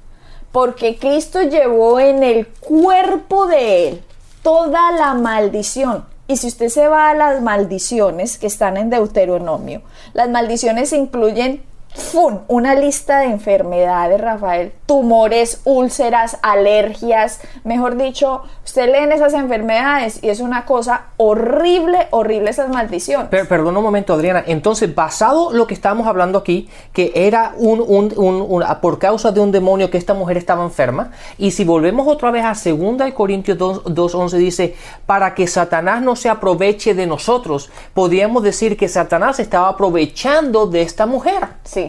porque 0.52 0.96
Cristo 0.98 1.42
llevó 1.42 2.00
en 2.00 2.22
el 2.22 2.46
cuerpo 2.46 3.46
de 3.46 3.88
él 3.88 4.04
toda 4.44 4.92
la 4.92 5.14
maldición. 5.14 6.04
Y 6.28 6.36
si 6.36 6.46
usted 6.46 6.68
se 6.68 6.86
va 6.86 7.10
a 7.10 7.14
las 7.14 7.42
maldiciones 7.42 8.38
que 8.38 8.46
están 8.46 8.76
en 8.76 8.90
Deuteronomio, 8.90 9.82
las 10.12 10.28
maldiciones 10.28 10.92
incluyen 10.92 11.62
¡fum! 11.94 12.40
una 12.48 12.74
lista 12.74 13.20
de 13.20 13.26
enfermedades, 13.26 14.20
Rafael, 14.20 14.72
tumores, 14.86 15.60
úlceras, 15.64 16.38
alergias, 16.42 17.40
mejor 17.62 17.96
dicho, 17.96 18.42
usted 18.64 18.90
lee 18.90 19.04
en 19.04 19.12
esas 19.12 19.32
enfermedades 19.32 20.18
y 20.22 20.28
es 20.28 20.40
una 20.40 20.64
cosa 20.66 21.06
horrible, 21.16 22.08
horrible 22.10 22.50
esas 22.50 22.68
maldiciones. 22.68 23.28
Per- 23.28 23.46
perdón 23.48 23.76
un 23.76 23.82
momento, 23.84 24.12
Adriana. 24.14 24.42
Entonces, 24.46 24.94
basado 24.94 25.52
lo 25.52 25.66
que 25.66 25.74
estábamos 25.74 26.06
hablando 26.06 26.38
aquí, 26.38 26.68
que 26.92 27.12
era 27.14 27.54
un, 27.56 27.80
un- 27.80 28.12
un- 28.16 28.42
un- 28.42 28.64
por 28.80 28.98
causa 28.98 29.30
de 29.32 29.40
un 29.40 29.52
demonio 29.52 29.90
que 29.90 29.98
esta 29.98 30.14
mujer 30.14 30.36
estaba 30.36 30.64
enferma, 30.64 31.12
y 31.38 31.52
si 31.52 31.64
volvemos 31.64 32.06
otra 32.08 32.30
vez 32.30 32.44
a 32.44 32.54
2 32.54 33.12
Corintios 33.14 33.56
2 33.58 33.84
2.11 33.84 34.36
dice, 34.38 34.74
para 35.06 35.34
que 35.34 35.46
Satanás 35.46 36.02
no 36.02 36.16
se 36.16 36.28
aproveche 36.28 36.94
de 36.94 37.06
nosotros, 37.06 37.70
podríamos 37.94 38.42
decir 38.42 38.76
que 38.76 38.88
Satanás 38.88 39.38
estaba 39.38 39.68
aprovechando 39.68 40.66
de 40.66 40.82
esta 40.82 41.06
mujer. 41.06 41.48
Sí. 41.64 41.83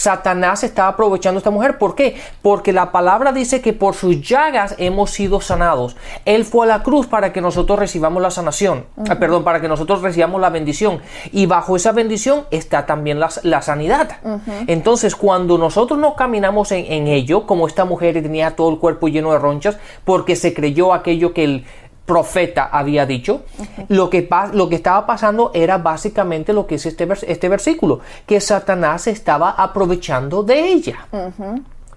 Satanás 0.00 0.64
estaba 0.64 0.88
aprovechando 0.88 1.36
a 1.36 1.40
esta 1.40 1.50
mujer. 1.50 1.76
¿Por 1.76 1.94
qué? 1.94 2.16
Porque 2.40 2.72
la 2.72 2.90
palabra 2.90 3.32
dice 3.32 3.60
que 3.60 3.74
por 3.74 3.94
sus 3.94 4.22
llagas 4.26 4.74
hemos 4.78 5.10
sido 5.10 5.42
sanados. 5.42 5.94
Él 6.24 6.46
fue 6.46 6.64
a 6.64 6.68
la 6.68 6.82
cruz 6.82 7.06
para 7.06 7.34
que 7.34 7.42
nosotros 7.42 7.78
recibamos 7.78 8.22
la 8.22 8.30
sanación. 8.30 8.86
Ah, 9.10 9.16
perdón, 9.16 9.44
para 9.44 9.60
que 9.60 9.68
nosotros 9.68 10.00
recibamos 10.00 10.40
la 10.40 10.48
bendición. 10.48 11.00
Y 11.32 11.44
bajo 11.44 11.76
esa 11.76 11.92
bendición 11.92 12.46
está 12.50 12.86
también 12.86 13.20
la, 13.20 13.28
la 13.42 13.60
sanidad. 13.60 14.12
Entonces, 14.66 15.14
cuando 15.14 15.58
nosotros 15.58 15.98
no 15.98 16.14
caminamos 16.14 16.72
en, 16.72 16.90
en 16.90 17.06
ello, 17.06 17.46
como 17.46 17.66
esta 17.66 17.84
mujer 17.84 18.14
tenía 18.22 18.56
todo 18.56 18.70
el 18.70 18.78
cuerpo 18.78 19.08
lleno 19.08 19.32
de 19.32 19.38
ronchas, 19.38 19.76
porque 20.06 20.34
se 20.34 20.54
creyó 20.54 20.94
aquello 20.94 21.34
que 21.34 21.44
el 21.44 21.66
profeta 22.10 22.68
había 22.72 23.06
dicho, 23.06 23.42
lo, 23.88 24.10
que 24.10 24.28
lo 24.52 24.68
que 24.68 24.74
estaba 24.76 25.06
pasando 25.06 25.50
era 25.54 25.78
básicamente 25.78 26.52
lo 26.52 26.66
que 26.66 26.74
es 26.74 26.86
este, 26.86 27.06
vers- 27.08 27.24
este 27.28 27.48
versículo, 27.48 28.00
que 28.26 28.40
Satanás 28.40 29.06
estaba 29.06 29.50
aprovechando 29.50 30.42
de 30.42 30.72
ella. 30.72 30.98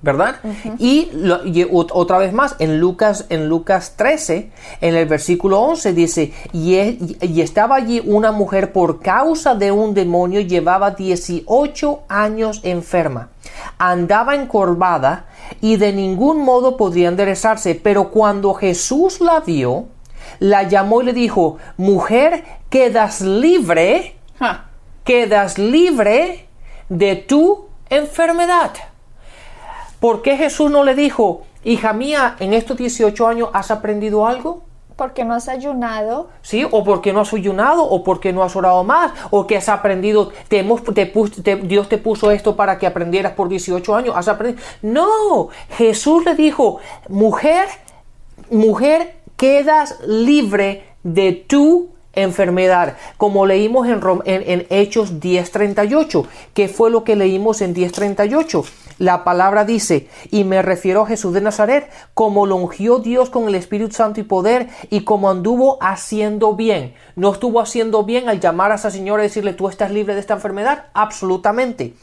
¿verdad? 0.05 0.35
y, 0.79 1.09
lo- 1.13 1.45
y 1.45 1.63
ot- 1.63 1.91
otra 1.93 2.17
vez 2.17 2.33
más, 2.33 2.57
en 2.59 2.77
Lucas, 2.77 3.25
en 3.29 3.47
Lucas 3.47 3.93
13, 3.95 4.51
en 4.81 4.95
el 4.95 5.05
versículo 5.07 5.61
11 5.61 5.93
dice, 5.93 6.33
y, 6.51 6.75
e- 6.75 6.97
y 7.21 7.39
estaba 7.39 7.77
allí 7.77 8.01
una 8.05 8.33
mujer 8.33 8.73
por 8.73 8.99
causa 8.99 9.55
de 9.55 9.71
un 9.71 9.93
demonio, 9.93 10.41
llevaba 10.41 10.91
18 10.91 12.01
años 12.09 12.59
enferma, 12.63 13.29
andaba 13.77 14.35
encorvada 14.35 15.25
y 15.61 15.77
de 15.77 15.93
ningún 15.93 16.43
modo 16.43 16.75
podía 16.75 17.07
enderezarse, 17.07 17.73
pero 17.73 18.09
cuando 18.09 18.53
Jesús 18.53 19.21
la 19.21 19.39
vio, 19.39 19.85
la 20.39 20.63
llamó 20.63 21.01
y 21.01 21.05
le 21.05 21.13
dijo, 21.13 21.57
mujer, 21.77 22.43
quedas 22.69 23.21
libre 23.21 24.15
quedas 25.03 25.57
libre 25.57 26.47
de 26.89 27.15
tu 27.15 27.65
enfermedad. 27.89 28.71
¿Por 29.99 30.21
qué 30.21 30.35
Jesús 30.37 30.69
no 30.71 30.83
le 30.83 30.95
dijo, 30.95 31.43
hija 31.63 31.93
mía, 31.93 32.35
en 32.39 32.53
estos 32.53 32.77
18 32.77 33.27
años 33.27 33.49
has 33.53 33.71
aprendido 33.71 34.27
algo? 34.27 34.63
Porque 34.97 35.23
no 35.25 35.33
has 35.33 35.47
ayunado. 35.49 36.29
¿Sí? 36.41 36.67
O 36.69 36.83
porque 36.83 37.13
no 37.13 37.21
has 37.21 37.33
ayunado, 37.33 37.83
o 37.83 38.03
porque 38.03 38.31
no 38.33 38.43
has 38.43 38.55
orado 38.55 38.83
más, 38.83 39.11
o 39.31 39.47
que 39.47 39.57
has 39.57 39.69
aprendido, 39.69 40.31
te 40.49 40.59
hemos- 40.59 40.83
te 40.83 41.05
pus- 41.11 41.41
te- 41.41 41.55
Dios 41.55 41.89
te 41.89 41.97
puso 41.97 42.31
esto 42.31 42.55
para 42.55 42.77
que 42.77 42.85
aprendieras 42.85 43.31
por 43.33 43.47
18 43.49 43.95
años, 43.95 44.15
has 44.15 44.27
aprendido. 44.27 44.63
No, 44.81 45.49
Jesús 45.77 46.23
le 46.25 46.35
dijo, 46.35 46.79
mujer, 47.09 47.65
mujer, 48.51 49.15
quedas 49.43 49.99
libre 50.07 50.85
de 51.03 51.33
tu 51.33 51.89
enfermedad, 52.13 52.95
como 53.17 53.45
leímos 53.45 53.89
en, 53.89 53.99
en, 54.23 54.49
en 54.49 54.67
Hechos 54.69 55.19
10:38. 55.19 56.25
¿Qué 56.53 56.69
fue 56.69 56.89
lo 56.89 57.03
que 57.03 57.17
leímos 57.17 57.59
en 57.59 57.75
10:38? 57.75 58.63
La 58.99 59.25
palabra 59.25 59.65
dice, 59.65 60.07
y 60.31 60.45
me 60.45 60.61
refiero 60.61 61.01
a 61.01 61.07
Jesús 61.07 61.33
de 61.33 61.41
Nazaret, 61.41 61.91
como 62.13 62.45
lo 62.45 62.55
ungió 62.55 62.99
Dios 62.99 63.29
con 63.29 63.49
el 63.49 63.55
Espíritu 63.55 63.93
Santo 63.93 64.21
y 64.21 64.23
poder, 64.23 64.69
y 64.89 65.01
como 65.01 65.29
anduvo 65.29 65.77
haciendo 65.81 66.55
bien. 66.55 66.93
¿No 67.17 67.33
estuvo 67.33 67.59
haciendo 67.59 68.05
bien 68.05 68.29
al 68.29 68.39
llamar 68.39 68.71
a 68.71 68.75
esa 68.75 68.91
señora 68.91 69.23
y 69.23 69.27
decirle, 69.27 69.51
tú 69.51 69.67
estás 69.67 69.91
libre 69.91 70.13
de 70.13 70.21
esta 70.21 70.35
enfermedad? 70.35 70.85
Absolutamente. 70.93 71.95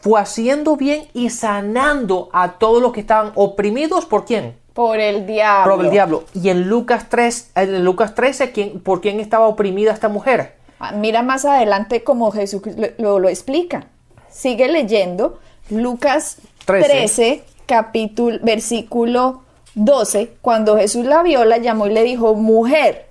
Fue 0.00 0.20
haciendo 0.20 0.76
bien 0.76 1.08
y 1.14 1.30
sanando 1.30 2.28
a 2.32 2.58
todos 2.58 2.80
los 2.80 2.92
que 2.92 3.00
estaban 3.00 3.32
oprimidos. 3.34 4.06
¿Por 4.06 4.24
quién? 4.24 4.65
Por 4.76 5.00
el 5.00 5.26
diablo. 5.26 5.74
Por 5.76 5.84
el 5.86 5.90
diablo. 5.90 6.24
Y 6.34 6.50
en 6.50 6.68
Lucas 6.68 7.06
3, 7.08 7.50
en 7.56 7.84
Lucas 7.84 8.14
13, 8.14 8.52
¿quién, 8.52 8.78
¿por 8.80 9.00
quién 9.00 9.18
estaba 9.18 9.48
oprimida 9.48 9.90
esta 9.92 10.08
mujer? 10.08 10.54
Ah, 10.78 10.92
Mira 10.92 11.22
más 11.22 11.44
adelante 11.46 12.04
cómo 12.04 12.30
Jesús 12.30 12.60
lo, 12.64 12.88
lo- 12.98 13.18
lo 13.18 13.28
explica. 13.28 13.86
Sigue 14.30 14.68
leyendo 14.68 15.40
Lucas 15.70 16.36
13. 16.66 16.88
13, 16.88 17.44
capítulo, 17.64 18.38
versículo 18.42 19.42
12. 19.74 20.32
Cuando 20.42 20.76
Jesús 20.76 21.06
la 21.06 21.22
vio, 21.22 21.44
la 21.46 21.56
llamó 21.58 21.86
y 21.86 21.92
le 21.94 22.02
dijo, 22.02 22.34
mujer, 22.34 23.06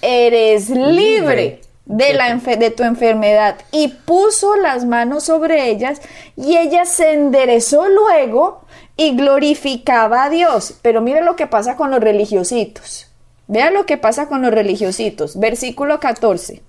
eres 0.00 0.70
libre 0.70 0.90
Libre 0.92 1.60
de, 1.84 2.12
la 2.14 2.34
de 2.34 2.70
tu 2.70 2.82
enfermedad. 2.82 3.56
Y 3.72 3.88
puso 3.88 4.56
las 4.56 4.84
manos 4.84 5.24
sobre 5.24 5.68
ellas 5.70 6.00
y 6.36 6.56
ella 6.56 6.84
se 6.84 7.12
enderezó 7.12 7.88
luego 7.88 8.62
y 8.98 9.14
glorificaba 9.16 10.24
a 10.24 10.28
Dios. 10.28 10.74
Pero 10.82 11.00
mire 11.00 11.22
lo 11.22 11.36
que 11.36 11.46
pasa 11.46 11.76
con 11.76 11.90
los 11.90 12.00
religiositos. 12.00 13.06
Vean 13.46 13.72
lo 13.72 13.86
que 13.86 13.96
pasa 13.96 14.28
con 14.28 14.42
los 14.42 14.50
religiositos. 14.50 15.38
Versículo 15.38 16.00
14. 16.00 16.60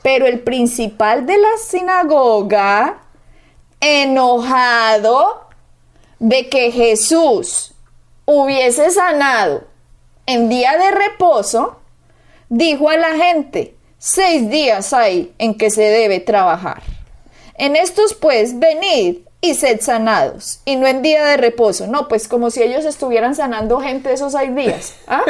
Pero 0.00 0.26
el 0.26 0.40
principal 0.40 1.26
de 1.26 1.36
la 1.36 1.50
sinagoga, 1.60 3.02
enojado 3.80 5.48
de 6.20 6.48
que 6.48 6.70
Jesús 6.70 7.74
hubiese 8.24 8.90
sanado 8.90 9.64
en 10.24 10.48
día 10.48 10.78
de 10.78 10.92
reposo, 10.92 11.80
dijo 12.48 12.90
a 12.90 12.96
la 12.96 13.16
gente, 13.16 13.74
seis 13.98 14.48
días 14.48 14.92
hay 14.92 15.34
en 15.38 15.56
que 15.56 15.70
se 15.70 15.82
debe 15.82 16.20
trabajar. 16.20 16.80
En 17.54 17.74
estos 17.74 18.14
pues 18.14 18.56
venid 18.60 19.27
y 19.40 19.54
sed 19.54 19.80
sanados, 19.80 20.60
y 20.64 20.76
no 20.76 20.86
en 20.86 21.02
día 21.02 21.24
de 21.24 21.36
reposo. 21.36 21.86
No, 21.86 22.08
pues 22.08 22.26
como 22.28 22.50
si 22.50 22.62
ellos 22.62 22.84
estuvieran 22.84 23.34
sanando 23.34 23.80
gente 23.80 24.12
esos 24.12 24.32
seis 24.32 24.54
días. 24.54 24.94
¿Ah? 25.06 25.22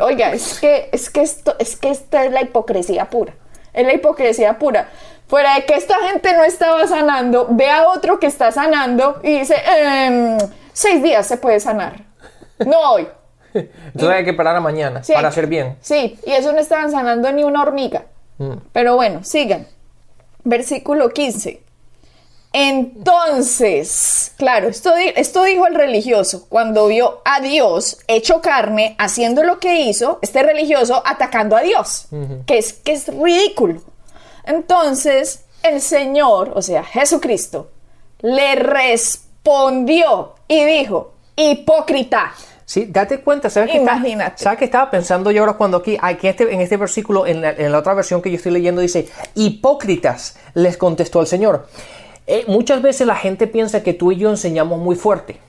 Oiga, 0.00 0.32
es 0.32 0.58
que, 0.60 0.88
es 0.92 1.08
que 1.10 1.22
esto, 1.22 1.54
es 1.58 1.76
que 1.76 1.90
esta 1.90 2.24
es 2.24 2.32
la 2.32 2.42
hipocresía 2.42 3.08
pura. 3.08 3.34
Es 3.72 3.86
la 3.86 3.94
hipocresía 3.94 4.58
pura. 4.58 4.88
Fuera 5.28 5.54
de 5.54 5.64
que 5.64 5.74
esta 5.74 5.96
gente 6.10 6.32
no 6.34 6.44
estaba 6.44 6.86
sanando, 6.86 7.46
ve 7.50 7.70
a 7.70 7.88
otro 7.88 8.20
que 8.20 8.26
está 8.26 8.52
sanando 8.52 9.20
y 9.22 9.38
dice, 9.38 9.56
"Em, 9.66 10.36
seis 10.72 11.02
días 11.02 11.26
se 11.26 11.38
puede 11.38 11.58
sanar. 11.60 12.04
No 12.58 12.78
hoy. 12.92 13.08
Entonces 13.54 14.10
hay 14.10 14.24
que 14.24 14.30
esperar 14.30 14.54
a 14.56 14.60
mañana 14.60 15.02
Sí. 15.02 15.12
para 15.14 15.28
hacer 15.28 15.46
bien. 15.46 15.76
Sí, 15.80 16.18
y 16.26 16.32
eso 16.32 16.52
no 16.52 16.58
estaban 16.60 16.90
sanando 16.90 17.32
ni 17.32 17.42
una 17.44 17.62
hormiga. 17.62 18.02
Mm. 18.38 18.54
Pero 18.72 18.96
bueno, 18.96 19.24
sigan. 19.24 19.66
Versículo 20.44 21.08
15. 21.10 21.62
Entonces, 22.54 24.32
claro, 24.36 24.68
esto, 24.68 24.94
di- 24.94 25.12
esto 25.16 25.42
dijo 25.44 25.66
el 25.66 25.74
religioso 25.74 26.46
cuando 26.48 26.86
vio 26.86 27.20
a 27.24 27.40
Dios 27.40 27.98
hecho 28.06 28.40
carne 28.40 28.94
haciendo 28.98 29.42
lo 29.42 29.58
que 29.58 29.80
hizo, 29.82 30.18
este 30.22 30.42
religioso 30.42 31.02
atacando 31.04 31.56
a 31.56 31.60
Dios, 31.62 32.06
que, 32.46 32.58
es, 32.58 32.72
que 32.72 32.92
es 32.92 33.08
ridículo. 33.08 33.82
Entonces, 34.44 35.44
el 35.62 35.80
Señor, 35.80 36.52
o 36.54 36.62
sea, 36.62 36.84
Jesucristo, 36.84 37.70
le 38.20 38.54
respondió 38.56 40.34
y 40.48 40.64
dijo, 40.64 41.12
hipócrita. 41.36 42.32
Sí, 42.66 42.86
date 42.88 43.20
cuenta, 43.20 43.50
¿sabes 43.50 43.70
qué, 43.70 43.78
está- 43.78 43.96
Imagínate. 43.96 44.42
¿sabes 44.42 44.58
qué 44.58 44.64
estaba 44.64 44.90
pensando 44.90 45.30
yo 45.30 45.42
ahora 45.42 45.54
cuando 45.54 45.78
aquí, 45.78 45.98
aquí 46.00 46.28
este, 46.28 46.52
en 46.52 46.60
este 46.60 46.76
versículo, 46.78 47.26
en 47.26 47.42
la, 47.42 47.50
en 47.50 47.70
la 47.72 47.78
otra 47.78 47.92
versión 47.94 48.22
que 48.22 48.30
yo 48.30 48.36
estoy 48.36 48.52
leyendo, 48.52 48.80
dice, 48.80 49.08
hipócritas, 49.34 50.36
les 50.54 50.76
contestó 50.76 51.20
el 51.20 51.26
Señor. 51.26 51.68
Eh, 52.26 52.44
muchas 52.48 52.80
veces 52.82 53.06
la 53.06 53.16
gente 53.16 53.46
piensa 53.46 53.82
que 53.82 53.92
tú 53.92 54.12
y 54.12 54.16
yo 54.16 54.30
enseñamos 54.30 54.78
muy 54.78 54.96
fuerte 54.96 55.40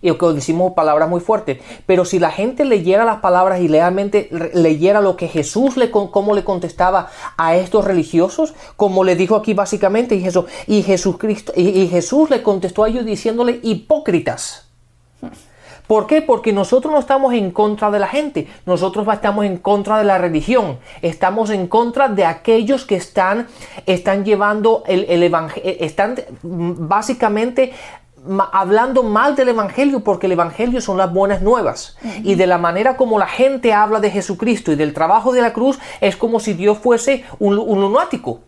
y 0.00 0.12
que 0.14 0.26
decimos 0.26 0.74
palabras 0.74 1.08
muy 1.08 1.20
fuertes, 1.20 1.58
pero 1.86 2.04
si 2.04 2.20
la 2.20 2.30
gente 2.30 2.64
leyera 2.64 3.04
las 3.04 3.18
palabras 3.18 3.60
y 3.60 3.66
realmente 3.66 4.28
re- 4.30 4.52
leyera 4.54 5.00
lo 5.00 5.16
que 5.16 5.26
Jesús 5.26 5.76
le 5.76 5.90
cómo 5.90 6.34
le 6.36 6.44
contestaba 6.44 7.08
a 7.36 7.56
estos 7.56 7.84
religiosos, 7.84 8.54
como 8.76 9.02
le 9.02 9.16
dijo 9.16 9.34
aquí 9.34 9.54
básicamente, 9.54 10.14
y 10.14 10.20
Jesús, 10.20 10.44
y 10.68 10.82
Jesucristo, 10.82 11.52
y- 11.56 11.68
y 11.82 11.88
Jesús 11.88 12.30
le 12.30 12.42
contestó 12.44 12.84
a 12.84 12.88
ellos 12.88 13.04
diciéndole 13.04 13.58
hipócritas. 13.62 14.68
¿Por 15.88 16.06
qué? 16.06 16.20
Porque 16.20 16.52
nosotros 16.52 16.92
no 16.92 17.00
estamos 17.00 17.32
en 17.32 17.50
contra 17.50 17.90
de 17.90 17.98
la 17.98 18.06
gente, 18.06 18.46
nosotros 18.66 19.08
estamos 19.10 19.46
en 19.46 19.56
contra 19.56 19.98
de 19.98 20.04
la 20.04 20.18
religión, 20.18 20.78
estamos 21.00 21.48
en 21.48 21.66
contra 21.66 22.08
de 22.08 22.26
aquellos 22.26 22.84
que 22.84 22.94
están, 22.96 23.48
están 23.86 24.24
llevando 24.24 24.84
el, 24.86 25.06
el 25.08 25.22
evangelio, 25.22 25.76
están 25.80 26.16
mm, 26.42 26.86
básicamente 26.86 27.72
hablando 28.52 29.02
mal 29.02 29.36
del 29.36 29.48
evangelio 29.48 30.00
porque 30.00 30.26
el 30.26 30.32
evangelio 30.32 30.80
son 30.80 30.98
las 30.98 31.12
buenas 31.12 31.42
nuevas. 31.42 31.96
Y 32.22 32.34
de 32.34 32.46
la 32.46 32.58
manera 32.58 32.96
como 32.96 33.18
la 33.18 33.26
gente 33.26 33.72
habla 33.72 34.00
de 34.00 34.10
Jesucristo 34.10 34.72
y 34.72 34.76
del 34.76 34.94
trabajo 34.94 35.32
de 35.32 35.40
la 35.40 35.52
cruz 35.52 35.78
es 36.00 36.16
como 36.16 36.40
si 36.40 36.54
Dios 36.54 36.78
fuese 36.78 37.24
un, 37.38 37.58
un 37.58 37.80
lunático. 37.80 38.40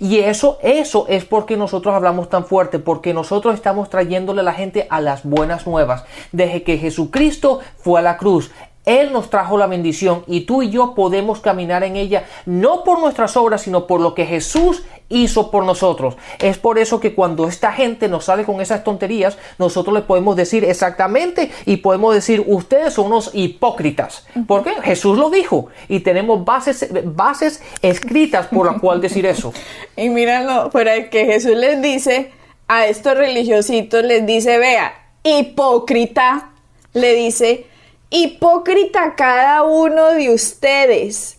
Y 0.00 0.18
eso 0.18 0.58
eso 0.62 1.06
es 1.08 1.24
porque 1.26 1.56
nosotros 1.56 1.94
hablamos 1.94 2.30
tan 2.30 2.46
fuerte 2.46 2.78
porque 2.78 3.12
nosotros 3.12 3.54
estamos 3.54 3.90
trayéndole 3.90 4.40
a 4.40 4.44
la 4.44 4.54
gente 4.54 4.86
a 4.88 5.00
las 5.00 5.24
buenas 5.24 5.66
nuevas. 5.66 6.04
Desde 6.32 6.62
que 6.62 6.78
Jesucristo 6.78 7.60
fue 7.76 8.00
a 8.00 8.02
la 8.02 8.16
cruz 8.16 8.50
él 8.84 9.12
nos 9.12 9.30
trajo 9.30 9.56
la 9.56 9.66
bendición 9.66 10.24
y 10.26 10.42
tú 10.42 10.62
y 10.62 10.70
yo 10.70 10.94
podemos 10.94 11.40
caminar 11.40 11.84
en 11.84 11.96
ella 11.96 12.24
no 12.44 12.84
por 12.84 13.00
nuestras 13.00 13.36
obras, 13.36 13.62
sino 13.62 13.86
por 13.86 14.00
lo 14.00 14.14
que 14.14 14.26
Jesús 14.26 14.84
hizo 15.08 15.50
por 15.50 15.64
nosotros. 15.64 16.16
Es 16.38 16.58
por 16.58 16.78
eso 16.78 17.00
que 17.00 17.14
cuando 17.14 17.46
esta 17.46 17.72
gente 17.72 18.08
nos 18.08 18.26
sale 18.26 18.44
con 18.44 18.60
esas 18.60 18.84
tonterías, 18.84 19.38
nosotros 19.58 19.94
le 19.94 20.02
podemos 20.02 20.36
decir 20.36 20.64
exactamente 20.64 21.50
y 21.66 21.78
podemos 21.78 22.14
decir, 22.14 22.44
ustedes 22.46 22.94
son 22.94 23.06
unos 23.06 23.30
hipócritas. 23.32 24.26
¿Por 24.46 24.64
qué? 24.64 24.72
Jesús 24.82 25.18
lo 25.18 25.30
dijo 25.30 25.68
y 25.88 26.00
tenemos 26.00 26.44
bases, 26.44 26.88
bases 27.04 27.62
escritas 27.82 28.46
por 28.48 28.66
la 28.66 28.78
cual 28.78 29.00
decir 29.00 29.26
eso. 29.26 29.52
Y 29.96 30.08
míranlo, 30.08 30.70
fuera 30.72 31.08
que 31.08 31.24
Jesús 31.24 31.56
les 31.56 31.80
dice 31.80 32.32
a 32.66 32.86
estos 32.86 33.16
religiositos, 33.16 34.02
les 34.02 34.26
dice, 34.26 34.58
vea, 34.58 34.92
hipócrita, 35.22 36.50
le 36.94 37.14
dice, 37.14 37.66
hipócrita 38.14 39.14
cada 39.16 39.64
uno 39.64 40.12
de 40.12 40.32
ustedes. 40.32 41.36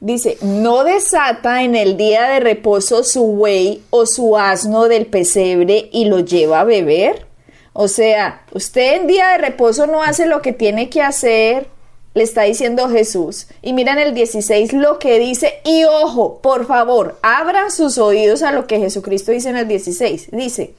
Dice, 0.00 0.38
no 0.40 0.84
desata 0.84 1.62
en 1.62 1.76
el 1.76 1.96
día 1.96 2.28
de 2.28 2.40
reposo 2.40 3.04
su 3.04 3.26
buey 3.26 3.82
o 3.90 4.06
su 4.06 4.38
asno 4.38 4.88
del 4.88 5.06
pesebre 5.06 5.90
y 5.92 6.06
lo 6.06 6.20
lleva 6.20 6.60
a 6.60 6.64
beber. 6.64 7.26
O 7.74 7.86
sea, 7.88 8.44
usted 8.52 8.94
en 8.94 9.06
día 9.08 9.28
de 9.28 9.38
reposo 9.38 9.86
no 9.86 10.02
hace 10.02 10.26
lo 10.26 10.40
que 10.40 10.52
tiene 10.52 10.88
que 10.88 11.02
hacer, 11.02 11.66
le 12.14 12.22
está 12.22 12.42
diciendo 12.42 12.88
Jesús. 12.88 13.48
Y 13.60 13.72
miren 13.74 13.98
el 13.98 14.14
16 14.14 14.72
lo 14.72 14.98
que 14.98 15.18
dice. 15.18 15.60
Y 15.64 15.84
ojo, 15.84 16.38
por 16.40 16.66
favor, 16.66 17.18
abran 17.22 17.70
sus 17.70 17.98
oídos 17.98 18.42
a 18.42 18.52
lo 18.52 18.66
que 18.66 18.78
Jesucristo 18.78 19.32
dice 19.32 19.50
en 19.50 19.58
el 19.58 19.68
16. 19.68 20.30
Dice, 20.32 20.74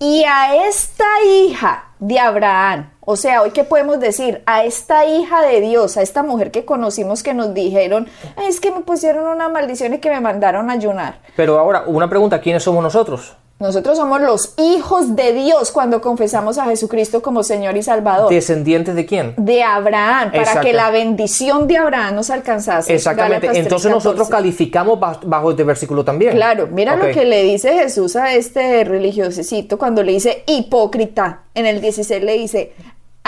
y 0.00 0.24
a 0.24 0.68
esta 0.68 1.04
hija 1.26 1.84
de 1.98 2.18
Abraham, 2.18 2.90
o 3.00 3.16
sea, 3.16 3.42
hoy 3.42 3.50
qué 3.50 3.64
podemos 3.64 3.98
decir, 3.98 4.42
a 4.46 4.64
esta 4.64 5.06
hija 5.06 5.42
de 5.42 5.60
Dios, 5.60 5.96
a 5.96 6.02
esta 6.02 6.22
mujer 6.22 6.50
que 6.50 6.64
conocimos 6.64 7.22
que 7.22 7.34
nos 7.34 7.54
dijeron, 7.54 8.06
es 8.46 8.60
que 8.60 8.70
me 8.70 8.82
pusieron 8.82 9.26
una 9.26 9.48
maldición 9.48 9.94
y 9.94 9.98
que 9.98 10.10
me 10.10 10.20
mandaron 10.20 10.70
ayunar. 10.70 11.20
Pero 11.36 11.58
ahora, 11.58 11.84
una 11.86 12.08
pregunta, 12.08 12.40
¿quiénes 12.40 12.62
somos 12.62 12.82
nosotros? 12.82 13.36
Nosotros 13.60 13.98
somos 13.98 14.20
los 14.20 14.54
hijos 14.56 15.16
de 15.16 15.32
Dios 15.32 15.72
cuando 15.72 16.00
confesamos 16.00 16.58
a 16.58 16.66
Jesucristo 16.66 17.22
como 17.22 17.42
Señor 17.42 17.76
y 17.76 17.82
Salvador. 17.82 18.30
¿Descendientes 18.32 18.94
de 18.94 19.04
quién? 19.04 19.34
De 19.36 19.64
Abraham, 19.64 20.30
para 20.30 20.60
que 20.60 20.72
la 20.72 20.90
bendición 20.90 21.66
de 21.66 21.76
Abraham 21.76 22.14
nos 22.14 22.30
alcanzase. 22.30 22.94
Exactamente. 22.94 23.48
Entonces 23.48 23.90
3:14. 23.90 23.94
nosotros 23.94 24.28
calificamos 24.28 25.00
ba- 25.00 25.18
bajo 25.24 25.50
este 25.50 25.64
versículo 25.64 26.04
también. 26.04 26.34
Claro, 26.36 26.68
mira 26.68 26.94
lo 26.94 27.10
que 27.10 27.24
le 27.24 27.42
dice 27.42 27.72
Jesús 27.74 28.14
a 28.14 28.32
este 28.32 28.84
religiosecito 28.84 29.76
cuando 29.76 30.04
le 30.04 30.12
dice 30.12 30.44
hipócrita. 30.46 31.40
En 31.54 31.66
el 31.66 31.80
16 31.80 32.22
le 32.22 32.34
dice, 32.38 32.72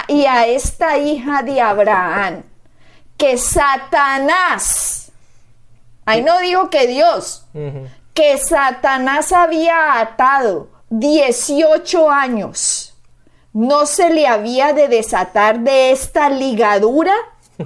y 0.06 0.26
a 0.26 0.46
esta 0.46 0.96
hija 0.96 1.42
de 1.42 1.60
Abraham, 1.60 2.42
que 3.16 3.36
Satanás, 3.36 5.10
ahí 6.06 6.22
no 6.22 6.38
digo 6.38 6.70
que 6.70 6.86
Dios. 6.86 7.46
Que 8.20 8.36
Satanás 8.36 9.32
había 9.32 9.98
atado 9.98 10.68
18 10.90 12.10
años, 12.10 12.94
¿no 13.54 13.86
se 13.86 14.10
le 14.10 14.26
había 14.26 14.74
de 14.74 14.88
desatar 14.88 15.60
de 15.60 15.90
esta 15.90 16.28
ligadura? 16.28 17.14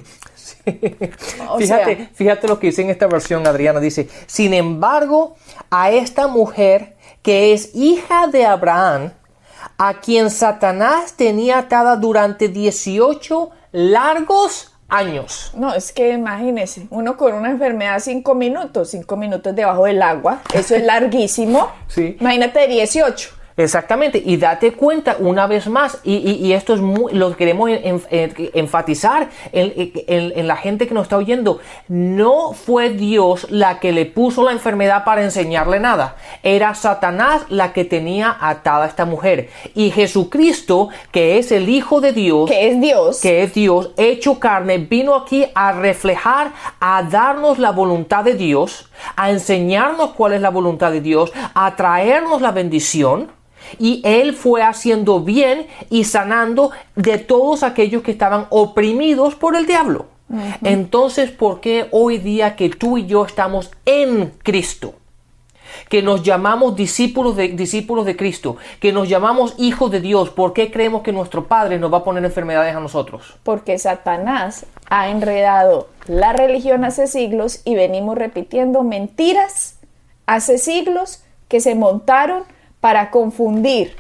O 1.49 1.59
fíjate, 1.59 1.97
sea- 1.97 2.11
fíjate 2.15 2.49
lo 2.49 2.59
que 2.59 2.69
dice 2.69 2.81
en 2.81 2.89
esta 2.89 3.07
versión, 3.07 3.47
Adriana. 3.47 3.81
Dice, 3.81 4.09
sin 4.27 4.55
embargo, 4.55 5.37
a 5.71 5.91
esta 5.91 6.27
mujer 6.27 6.97
que 7.21 7.53
es 7.53 7.75
hija 7.75 8.29
de 8.29 8.47
Abraham, 8.47 9.13
a 9.77 10.01
quien 10.01 10.31
Satanás 10.31 11.15
tenía 11.15 11.59
atada 11.59 11.97
durante 11.97 12.49
18 12.49 13.51
largos 13.73 14.73
años. 14.89 15.53
No, 15.55 15.75
es 15.75 15.93
que 15.93 16.11
imagínese, 16.11 16.87
uno 16.91 17.17
con 17.17 17.35
una 17.35 17.51
enfermedad 17.51 17.99
cinco 18.01 18.35
minutos, 18.35 18.91
cinco 18.91 19.17
minutos 19.17 19.55
debajo 19.55 19.85
del 19.85 20.03
agua, 20.03 20.43
eso 20.53 20.75
es 20.75 20.83
larguísimo. 20.85 21.71
Sí. 21.89 22.17
Imagínate 22.21 22.67
18. 22.69 23.34
Exactamente, 23.57 24.21
y 24.25 24.37
date 24.37 24.73
cuenta 24.73 25.17
una 25.21 25.47
vez 25.47 25.69
más, 25.69 26.01
y, 26.03 26.15
y- 26.17 26.45
y 26.45 26.53
esto 26.55 26.75
es 26.75 26.81
muy, 26.81 27.13
lo 27.13 27.37
queremos 27.37 27.71
en- 27.71 28.03
en- 28.11 28.35
enfatizar 28.53 29.29
en, 29.53 29.93
en- 30.09 30.33
en 30.35 30.49
la 30.49 30.57
gente 30.57 30.89
que 30.89 30.95
nos 30.95 31.05
está 31.05 31.17
oyendo, 31.17 31.61
no 31.87 32.53
fue 32.53 32.91
Dios 32.91 33.47
la 33.53 33.79
que 33.79 33.93
le 33.93 34.07
puso 34.07 34.43
la 34.43 34.51
enfermedad 34.51 35.05
para 35.05 35.23
enseñarle 35.23 35.79
nada, 35.79 36.17
era 36.43 36.75
Satanás 36.75 37.43
la 37.49 37.73
que 37.73 37.85
tenía 37.85 38.37
atada 38.41 38.87
a 38.87 38.89
esta 38.89 39.05
mujer, 39.05 39.51
y 39.77 39.93
Jesucristo, 39.93 40.89
que 41.13 41.39
es 41.39 41.53
el 41.53 41.69
Hijo 41.69 42.01
de 42.01 42.11
Dios, 42.13 42.51
Que 42.51 42.71
es 42.71 42.81
Dios. 42.81 43.21
que 43.21 43.45
es 43.45 43.55
Dios 43.55 43.93
hecho 43.97 44.41
carne, 44.41 44.79
vino 44.79 45.15
aquí 45.15 45.47
a 45.55 45.71
reflejar, 45.71 46.51
a 46.81 47.05
darnos 47.05 47.61
la 47.61 47.71
voluntad 47.71 48.25
de 48.25 48.35
Dios, 48.35 48.91
a 49.15 49.31
enseñarnos 49.31 50.11
cuál 50.15 50.33
es 50.33 50.41
la 50.41 50.51
voluntad 50.51 50.91
de 50.91 51.01
Dios, 51.01 51.33
a 51.55 51.77
traernos 51.77 52.43
la 52.43 52.51
bendición. 52.51 53.31
Y 53.79 54.01
Él 54.05 54.35
fue 54.35 54.63
haciendo 54.63 55.21
bien 55.21 55.67
y 55.91 56.05
sanando 56.05 56.71
de 56.97 57.19
todos 57.19 57.63
aquellos 57.63 58.03
que 58.03 58.11
estaban 58.11 58.47
oprimidos 58.51 59.35
por 59.35 59.57
el 59.57 59.67
diablo. 59.67 60.07
Entonces, 60.63 61.31
¿por 61.31 61.61
qué 61.61 61.87
hoy 61.91 62.19
día 62.19 62.57
que 62.57 62.71
tú 62.71 62.99
y 62.99 63.07
yo 63.07 63.25
estamos 63.25 63.71
en 63.85 64.33
Cristo? 64.43 64.95
que 65.89 66.03
nos 66.03 66.23
llamamos 66.23 66.77
discípulos 66.77 67.37
de, 67.37 67.49
discípulos 67.49 68.05
de 68.05 68.17
Cristo, 68.17 68.57
que 68.81 68.93
nos 68.93 69.09
llamamos 69.09 69.55
hijos 69.59 69.91
de 69.91 70.01
Dios, 70.01 70.31
¿por 70.31 70.53
qué 70.53 70.71
creemos 70.71 71.03
que 71.03 71.13
nuestro 71.13 71.47
Padre 71.47 71.79
nos 71.79 71.93
va 71.93 71.99
a 71.99 72.05
poner 72.05 72.25
enfermedades 72.25 72.75
a 72.75 72.81
nosotros? 72.81 73.37
Porque 73.43 73.79
Satanás 73.79 74.67
ha 74.89 75.09
enredado 75.09 75.89
la 76.07 76.33
religión 76.33 76.85
hace 76.85 77.07
siglos 77.07 77.61
y 77.65 77.75
venimos 77.75 78.17
repitiendo 78.17 78.83
mentiras 78.83 79.79
hace 80.27 80.59
siglos 80.59 81.23
que 81.49 81.61
se 81.61 81.75
montaron 81.75 82.45
para 82.85 83.11
confundir 83.11 83.97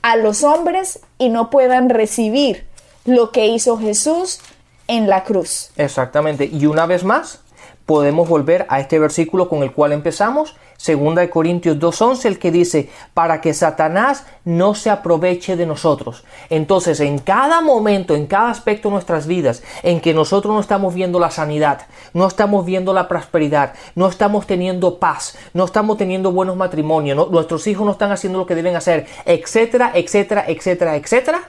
a 0.00 0.14
los 0.14 0.44
hombres 0.44 1.00
y 1.18 1.28
no 1.28 1.50
puedan 1.50 1.90
recibir 1.90 2.68
lo 3.04 3.32
que 3.32 3.48
hizo 3.48 3.78
Jesús 3.78 4.38
en 4.86 5.08
la 5.08 5.24
cruz. 5.24 5.70
Exactamente. 5.76 6.44
Y 6.44 6.66
una 6.66 6.86
vez 6.86 7.02
más, 7.02 7.40
podemos 7.84 8.28
volver 8.28 8.64
a 8.68 8.78
este 8.78 9.00
versículo 9.00 9.48
con 9.48 9.64
el 9.64 9.72
cual 9.72 9.90
empezamos, 9.90 10.54
2 10.78 11.14
de 11.16 11.28
Corintios 11.28 11.76
2.11, 11.78 12.24
el 12.26 12.38
que 12.38 12.52
dice, 12.52 12.88
para 13.12 13.40
que 13.40 13.52
Satanás 13.52 14.24
no 14.44 14.74
se 14.76 14.90
aproveche 14.90 15.56
de 15.56 15.66
nosotros. 15.66 16.24
Entonces, 16.50 17.00
en 17.00 17.18
cada 17.18 17.60
momento, 17.60 18.14
en 18.14 18.26
cada 18.26 18.50
aspecto 18.50 18.88
de 18.88 18.92
nuestras 18.92 19.26
vidas, 19.26 19.62
en 19.82 20.00
que 20.00 20.14
nosotros 20.14 20.54
no 20.54 20.60
estamos 20.60 20.94
viendo 20.94 21.18
la 21.18 21.30
sanidad, 21.32 21.82
no 22.14 22.28
estamos 22.28 22.64
viendo 22.64 22.92
la 22.94 23.08
prosperidad, 23.08 23.74
no 23.96 24.06
estamos 24.08 24.46
teniendo 24.46 24.98
paz, 24.98 25.36
no 25.52 25.64
estamos 25.64 25.98
teniendo 25.98 26.30
buenos 26.30 26.56
matrimonios, 26.56 27.16
no- 27.16 27.26
nuestros 27.26 27.66
hijos 27.66 27.84
no 27.84 27.92
están 27.92 28.12
haciendo 28.12 28.38
lo 28.38 28.46
que 28.46 28.54
deben 28.54 28.76
hacer, 28.76 29.06
etcétera, 29.24 29.90
etcétera, 29.94 30.44
etcétera, 30.46 30.94
etcétera, 30.96 31.40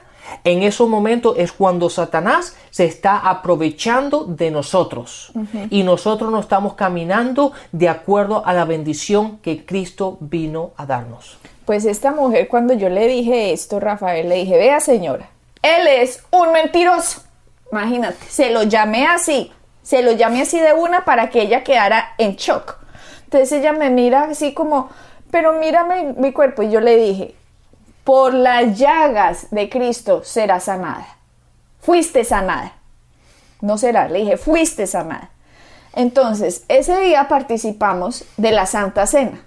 en 0.44 0.62
esos 0.62 0.88
momentos 0.88 1.36
es 1.38 1.52
cuando 1.52 1.90
Satanás 1.90 2.56
se 2.70 2.84
está 2.84 3.18
aprovechando 3.18 4.24
de 4.24 4.50
nosotros 4.50 5.32
y 5.70 5.82
nosotros 5.82 6.30
no 6.30 6.40
estamos 6.40 6.74
caminando 6.74 7.52
de 7.72 7.88
acuerdo 7.88 8.44
a 8.46 8.52
la 8.52 8.64
bendición 8.64 9.38
que 9.38 9.64
Cristo 9.64 10.18
vino 10.20 10.72
a 10.76 10.86
darnos. 10.86 11.38
Pues 11.64 11.84
esta 11.84 12.12
mujer, 12.12 12.48
cuando 12.48 12.74
yo 12.74 12.88
le 12.88 13.06
dije 13.06 13.52
esto, 13.52 13.78
Rafael, 13.80 14.28
le 14.28 14.36
dije, 14.36 14.56
vea 14.56 14.80
señora, 14.80 15.28
él 15.62 15.86
es 15.86 16.24
un 16.30 16.52
mentiroso. 16.52 17.22
Imagínate, 17.70 18.24
se 18.28 18.50
lo 18.50 18.64
llamé 18.64 19.06
así, 19.06 19.52
se 19.82 20.02
lo 20.02 20.12
llamé 20.12 20.42
así 20.42 20.58
de 20.58 20.72
una 20.72 21.04
para 21.04 21.30
que 21.30 21.42
ella 21.42 21.62
quedara 21.62 22.14
en 22.18 22.36
shock. 22.36 22.78
Entonces 23.24 23.52
ella 23.52 23.72
me 23.72 23.90
mira 23.90 24.24
así 24.24 24.52
como, 24.54 24.90
pero 25.30 25.52
mírame 25.52 26.14
mi 26.16 26.32
cuerpo. 26.32 26.62
Y 26.62 26.70
yo 26.70 26.80
le 26.80 26.96
dije, 26.96 27.34
por 28.10 28.34
las 28.34 28.76
llagas 28.76 29.52
de 29.52 29.68
Cristo 29.68 30.22
será 30.24 30.58
sanada. 30.58 31.06
Fuiste 31.78 32.24
sanada. 32.24 32.72
No 33.60 33.78
será, 33.78 34.08
le 34.08 34.18
dije, 34.18 34.36
fuiste 34.36 34.88
sanada. 34.88 35.30
Entonces, 35.94 36.64
ese 36.66 36.98
día 37.02 37.28
participamos 37.28 38.24
de 38.36 38.50
la 38.50 38.66
Santa 38.66 39.06
Cena. 39.06 39.40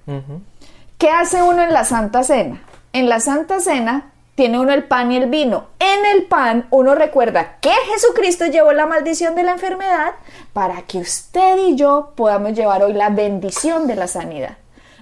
¿Qué 0.97 1.09
hace 1.09 1.43
uno 1.43 1.61
en 1.61 1.73
la 1.73 1.83
Santa 1.83 2.23
Cena? 2.23 2.63
En 2.93 3.09
la 3.09 3.19
Santa 3.19 3.59
Cena 3.59 4.13
tiene 4.35 4.57
uno 4.57 4.71
el 4.71 4.85
pan 4.85 5.11
y 5.11 5.17
el 5.17 5.29
vino. 5.29 5.65
En 5.79 6.05
el 6.05 6.23
pan 6.27 6.67
uno 6.69 6.95
recuerda 6.95 7.57
que 7.59 7.73
Jesucristo 7.91 8.45
llevó 8.45 8.71
la 8.71 8.85
maldición 8.85 9.35
de 9.35 9.43
la 9.43 9.51
enfermedad 9.51 10.13
para 10.53 10.83
que 10.83 10.99
usted 10.99 11.57
y 11.57 11.75
yo 11.75 12.13
podamos 12.15 12.53
llevar 12.53 12.81
hoy 12.81 12.93
la 12.93 13.09
bendición 13.09 13.87
de 13.87 13.97
la 13.97 14.07
sanidad. 14.07 14.55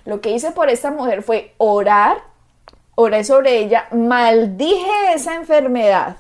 Lo 0.04 0.20
que 0.20 0.32
hice 0.32 0.50
por 0.50 0.72
esta 0.72 0.90
mujer 0.90 1.22
fue 1.22 1.54
orar, 1.60 2.31
oré 2.96 3.24
sobre 3.24 3.58
ella, 3.58 3.88
maldije 3.92 5.14
esa 5.14 5.36
enfermedad, 5.36 6.18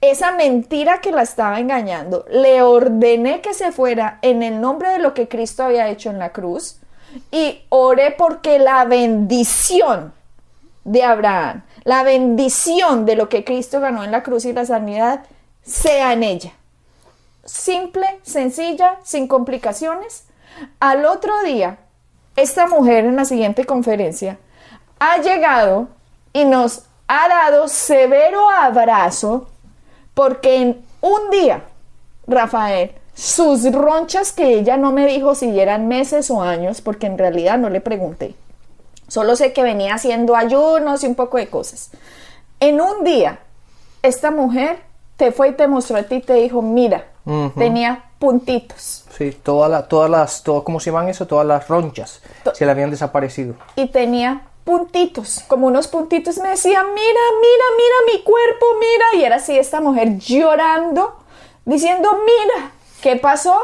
esa 0.00 0.32
mentira 0.32 1.00
que 1.00 1.12
la 1.12 1.22
estaba 1.22 1.60
engañando, 1.60 2.24
le 2.30 2.62
ordené 2.62 3.40
que 3.40 3.54
se 3.54 3.72
fuera 3.72 4.18
en 4.22 4.42
el 4.42 4.60
nombre 4.60 4.90
de 4.90 4.98
lo 4.98 5.14
que 5.14 5.28
Cristo 5.28 5.64
había 5.64 5.88
hecho 5.88 6.10
en 6.10 6.18
la 6.18 6.32
cruz 6.32 6.78
y 7.30 7.64
oré 7.68 8.10
porque 8.10 8.58
la 8.58 8.84
bendición 8.84 10.12
de 10.84 11.02
Abraham, 11.02 11.62
la 11.84 12.02
bendición 12.02 13.06
de 13.06 13.16
lo 13.16 13.28
que 13.28 13.44
Cristo 13.44 13.80
ganó 13.80 14.04
en 14.04 14.10
la 14.10 14.22
cruz 14.22 14.44
y 14.44 14.52
la 14.52 14.66
sanidad, 14.66 15.24
sea 15.62 16.12
en 16.12 16.22
ella. 16.22 16.52
Simple, 17.44 18.06
sencilla, 18.22 18.98
sin 19.02 19.26
complicaciones. 19.28 20.26
Al 20.80 21.04
otro 21.04 21.42
día, 21.42 21.78
esta 22.36 22.66
mujer 22.66 23.04
en 23.04 23.16
la 23.16 23.24
siguiente 23.24 23.64
conferencia 23.64 24.38
ha 25.12 25.18
llegado 25.20 25.88
y 26.32 26.44
nos 26.44 26.82
ha 27.08 27.28
dado 27.28 27.68
severo 27.68 28.48
abrazo 28.50 29.48
porque 30.14 30.56
en 30.60 30.84
un 31.00 31.30
día, 31.30 31.62
Rafael, 32.26 32.92
sus 33.14 33.70
ronchas 33.72 34.32
que 34.32 34.54
ella 34.54 34.76
no 34.76 34.92
me 34.92 35.06
dijo 35.06 35.34
si 35.34 35.58
eran 35.60 35.86
meses 35.88 36.30
o 36.30 36.42
años, 36.42 36.80
porque 36.80 37.06
en 37.06 37.18
realidad 37.18 37.58
no 37.58 37.68
le 37.70 37.80
pregunté. 37.80 38.34
Solo 39.08 39.36
sé 39.36 39.52
que 39.52 39.62
venía 39.62 39.94
haciendo 39.94 40.34
ayunos 40.34 41.04
y 41.04 41.06
un 41.06 41.14
poco 41.14 41.36
de 41.36 41.48
cosas. 41.48 41.90
En 42.58 42.80
un 42.80 43.04
día, 43.04 43.38
esta 44.02 44.30
mujer 44.30 44.78
te 45.16 45.30
fue 45.30 45.48
y 45.48 45.52
te 45.52 45.68
mostró 45.68 45.96
a 45.98 46.02
ti 46.04 46.16
y 46.16 46.20
te 46.22 46.34
dijo, 46.34 46.62
mira, 46.62 47.04
tenía 47.56 48.04
puntitos 48.18 49.04
Sí, 49.16 49.30
todas 49.42 49.70
las, 49.70 49.88
todas 49.88 50.10
las, 50.10 50.42
todo, 50.42 50.64
¿cómo 50.64 50.80
se 50.80 50.90
llaman 50.90 51.08
eso? 51.08 51.26
Todas 51.26 51.46
las 51.46 51.68
ronchas 51.68 52.20
To- 52.42 52.54
se 52.54 52.64
le 52.64 52.70
habían 52.72 52.90
desaparecido. 52.90 53.54
y 53.76 53.86
tenía 53.88 54.42
puntitos, 54.64 55.44
como 55.46 55.66
unos 55.66 55.88
puntitos. 55.88 56.38
Me 56.38 56.50
decía, 56.50 56.82
mira, 56.82 56.94
mira, 56.94 57.64
mira 57.76 58.12
mi 58.12 58.22
cuerpo, 58.22 58.66
mira. 58.80 59.04
Y 59.20 59.24
era 59.24 59.36
así 59.36 59.58
esta 59.58 59.80
mujer 59.80 60.18
llorando, 60.18 61.16
diciendo, 61.64 62.10
mira, 62.24 62.72
¿qué 63.02 63.16
pasó? 63.16 63.56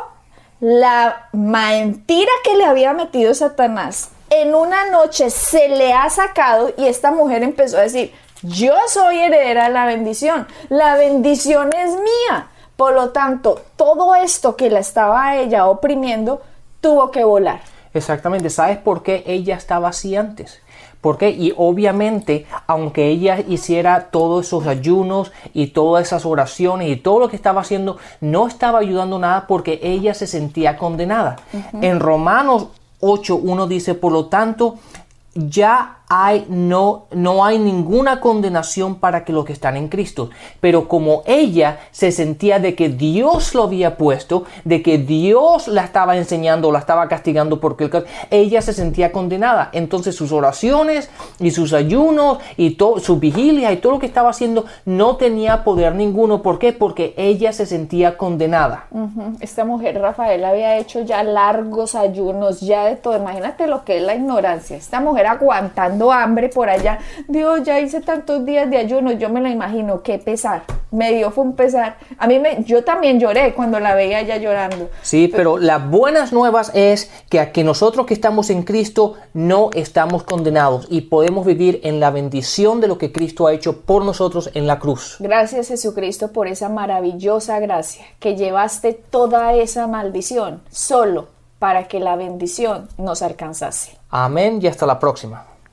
La 0.61 1.29
mentira 1.33 2.31
que 2.45 2.57
le 2.57 2.65
había 2.65 2.93
metido 2.93 3.35
Satanás 3.35 4.11
en 4.31 4.55
una 4.55 4.89
noche 4.91 5.29
se 5.29 5.69
le 5.69 5.93
ha 5.93 6.09
sacado 6.09 6.73
y 6.77 6.87
esta 6.87 7.11
mujer 7.11 7.43
empezó 7.43 7.79
a 7.79 7.83
decir, 7.83 8.15
yo 8.43 8.75
soy 8.89 9.19
heredera 9.19 9.65
de 9.65 9.71
la 9.71 9.87
bendición, 9.87 10.47
la 10.69 10.95
bendición 10.95 11.71
es 11.77 11.91
mía. 11.91 12.49
Por 12.77 12.95
lo 12.95 13.11
tanto, 13.11 13.61
todo 13.77 14.15
esto 14.15 14.57
que 14.57 14.71
la 14.71 14.79
estaba 14.79 15.37
ella 15.37 15.67
oprimiendo 15.67 16.41
tuvo 16.81 17.11
que 17.11 17.25
volar. 17.25 17.61
Exactamente, 17.93 18.49
¿sabes 18.49 18.79
por 18.79 19.03
qué 19.03 19.23
ella 19.27 19.57
estaba 19.57 19.89
así 19.89 20.17
antes? 20.17 20.63
Porque, 21.01 21.31
y 21.31 21.55
obviamente, 21.57 22.47
aunque 22.67 23.09
ella 23.09 23.41
hiciera 23.41 24.11
todos 24.11 24.47
esos 24.47 24.67
ayunos 24.67 25.33
y 25.55 25.69
todas 25.69 26.07
esas 26.07 26.27
oraciones 26.27 26.89
y 26.89 26.97
todo 26.97 27.21
lo 27.21 27.29
que 27.29 27.37
estaba 27.37 27.63
haciendo, 27.63 27.97
no 28.21 28.47
estaba 28.47 28.81
ayudando 28.81 29.19
nada 29.19 29.47
porque 29.47 29.81
ella 29.83 30.13
se 30.13 30.27
sentía 30.27 30.77
condenada. 30.77 31.37
En 31.81 32.01
Romanos 32.01 32.69
8, 33.01 33.37
1 33.37 33.67
dice, 33.67 33.95
por 33.95 34.13
lo 34.13 34.27
tanto, 34.27 34.79
ya 35.35 36.00
hay, 36.13 36.45
no, 36.49 37.05
no 37.13 37.45
hay 37.45 37.61
ninguna 37.61 38.19
condenación 38.19 38.97
para 38.97 39.25
que 39.25 39.33
los 39.33 39.45
que 39.45 39.53
están 39.53 39.77
en 39.77 39.87
Cristo. 39.87 40.31
Pero 40.61 40.89
como 40.89 41.23
ella 41.25 41.79
se 41.93 42.11
sentía 42.11 42.59
de 42.59 42.75
que 42.75 42.89
Dios 42.89 43.55
lo 43.55 43.63
había 43.63 43.97
puesto, 43.97 44.43
de 44.65 44.83
que 44.83 44.99
Dios 44.99 45.69
la 45.69 45.85
estaba 45.85 46.17
enseñando, 46.17 46.73
la 46.73 46.81
estaba 46.81 47.07
castigando 47.07 47.61
porque 47.61 47.89
ella 48.31 48.61
se 48.61 48.73
sentía 48.73 49.13
condenada. 49.13 49.71
Entonces 49.73 50.17
sus 50.17 50.33
oraciones 50.33 51.09
y 51.39 51.53
sus 51.53 51.73
ayunos 51.73 52.39
y 52.57 52.77
su 52.77 53.21
vigilia 53.21 53.71
y 53.71 53.77
todo 53.77 53.93
lo 53.93 53.99
que 54.01 54.07
estaba 54.07 54.31
haciendo 54.31 54.65
no 54.85 55.15
tenía 55.15 55.63
poder 55.63 55.95
ninguno. 55.95 56.43
¿Por 56.43 56.59
qué? 56.59 56.73
Porque 56.73 57.15
ella 57.17 57.53
se 57.53 57.67
sentía 57.67 58.19
condenada. 58.19 58.87
Esta 59.39 59.65
mujer, 59.65 60.01
Rafael, 60.01 60.45
había 60.45 60.77
hecho 60.77 61.03
ya 61.03 61.23
largos 61.23 61.95
ayunos, 61.95 62.61
ya 62.63 62.87
de 62.87 62.97
todo. 62.97 63.17
Imagínate 63.17 63.69
lo 63.69 63.85
que 63.85 63.99
es 63.99 64.03
la 64.03 64.17
ignorancia. 64.17 64.77
Esta 64.77 64.99
mujer 64.99 65.29
aguantando 65.29 66.00
hambre 66.09 66.49
por 66.49 66.69
allá. 66.69 66.99
Dios, 67.29 67.63
ya 67.65 67.81
hice 67.81 68.01
tantos 68.01 68.45
días 68.47 68.71
de 68.71 68.79
ayuno, 68.79 69.13
yo 69.13 69.29
me 69.29 69.41
lo 69.41 69.49
imagino, 69.49 70.03
qué 70.03 70.19
pesar. 70.19 70.63
Me 70.91 71.13
dio 71.13 71.31
fue 71.31 71.45
un 71.45 71.55
pesar. 71.55 71.99
A 72.19 72.27
mí 72.27 72.39
me, 72.39 72.65
yo 72.65 72.83
también 72.83 73.21
lloré 73.21 73.55
cuando 73.55 73.79
la 73.79 73.95
veía 73.95 74.23
ya 74.23 74.39
llorando. 74.39 74.89
Sí, 75.03 75.29
pero 75.29 75.59
las 75.59 75.89
buenas 75.89 76.33
nuevas 76.33 76.73
es 76.75 77.11
que 77.29 77.39
a 77.39 77.53
que 77.53 77.63
nosotros 77.63 78.07
que 78.07 78.15
estamos 78.15 78.51
en 78.51 78.63
Cristo 78.63 79.15
no 79.35 79.71
estamos 79.75 80.25
condenados 80.25 80.87
y 80.91 81.03
podemos 81.03 81.47
vivir 81.47 81.81
en 81.85 82.01
la 82.01 82.11
bendición 82.11 82.81
de 82.81 82.89
lo 82.89 82.99
que 82.99 83.13
Cristo 83.13 83.47
ha 83.47 83.53
hecho 83.53 83.83
por 83.83 84.05
nosotros 84.05 84.51
en 84.55 84.67
la 84.67 84.79
cruz. 84.79 85.17
Gracias 85.21 85.69
Jesucristo 85.69 86.33
por 86.33 86.47
esa 86.47 86.69
maravillosa 86.69 87.61
gracia 87.61 88.05
que 88.19 88.37
llevaste 88.37 88.93
toda 88.93 89.55
esa 89.55 89.87
maldición 89.87 90.63
solo 90.71 91.29
para 91.59 91.89
que 91.89 92.01
la 92.01 92.17
bendición 92.17 92.89
nos 92.97 93.23
alcanzase. 93.23 93.97
Amén 94.09 94.59
y 94.63 94.67
hasta 94.67 94.87
la 94.87 94.99
próxima. 94.99 95.50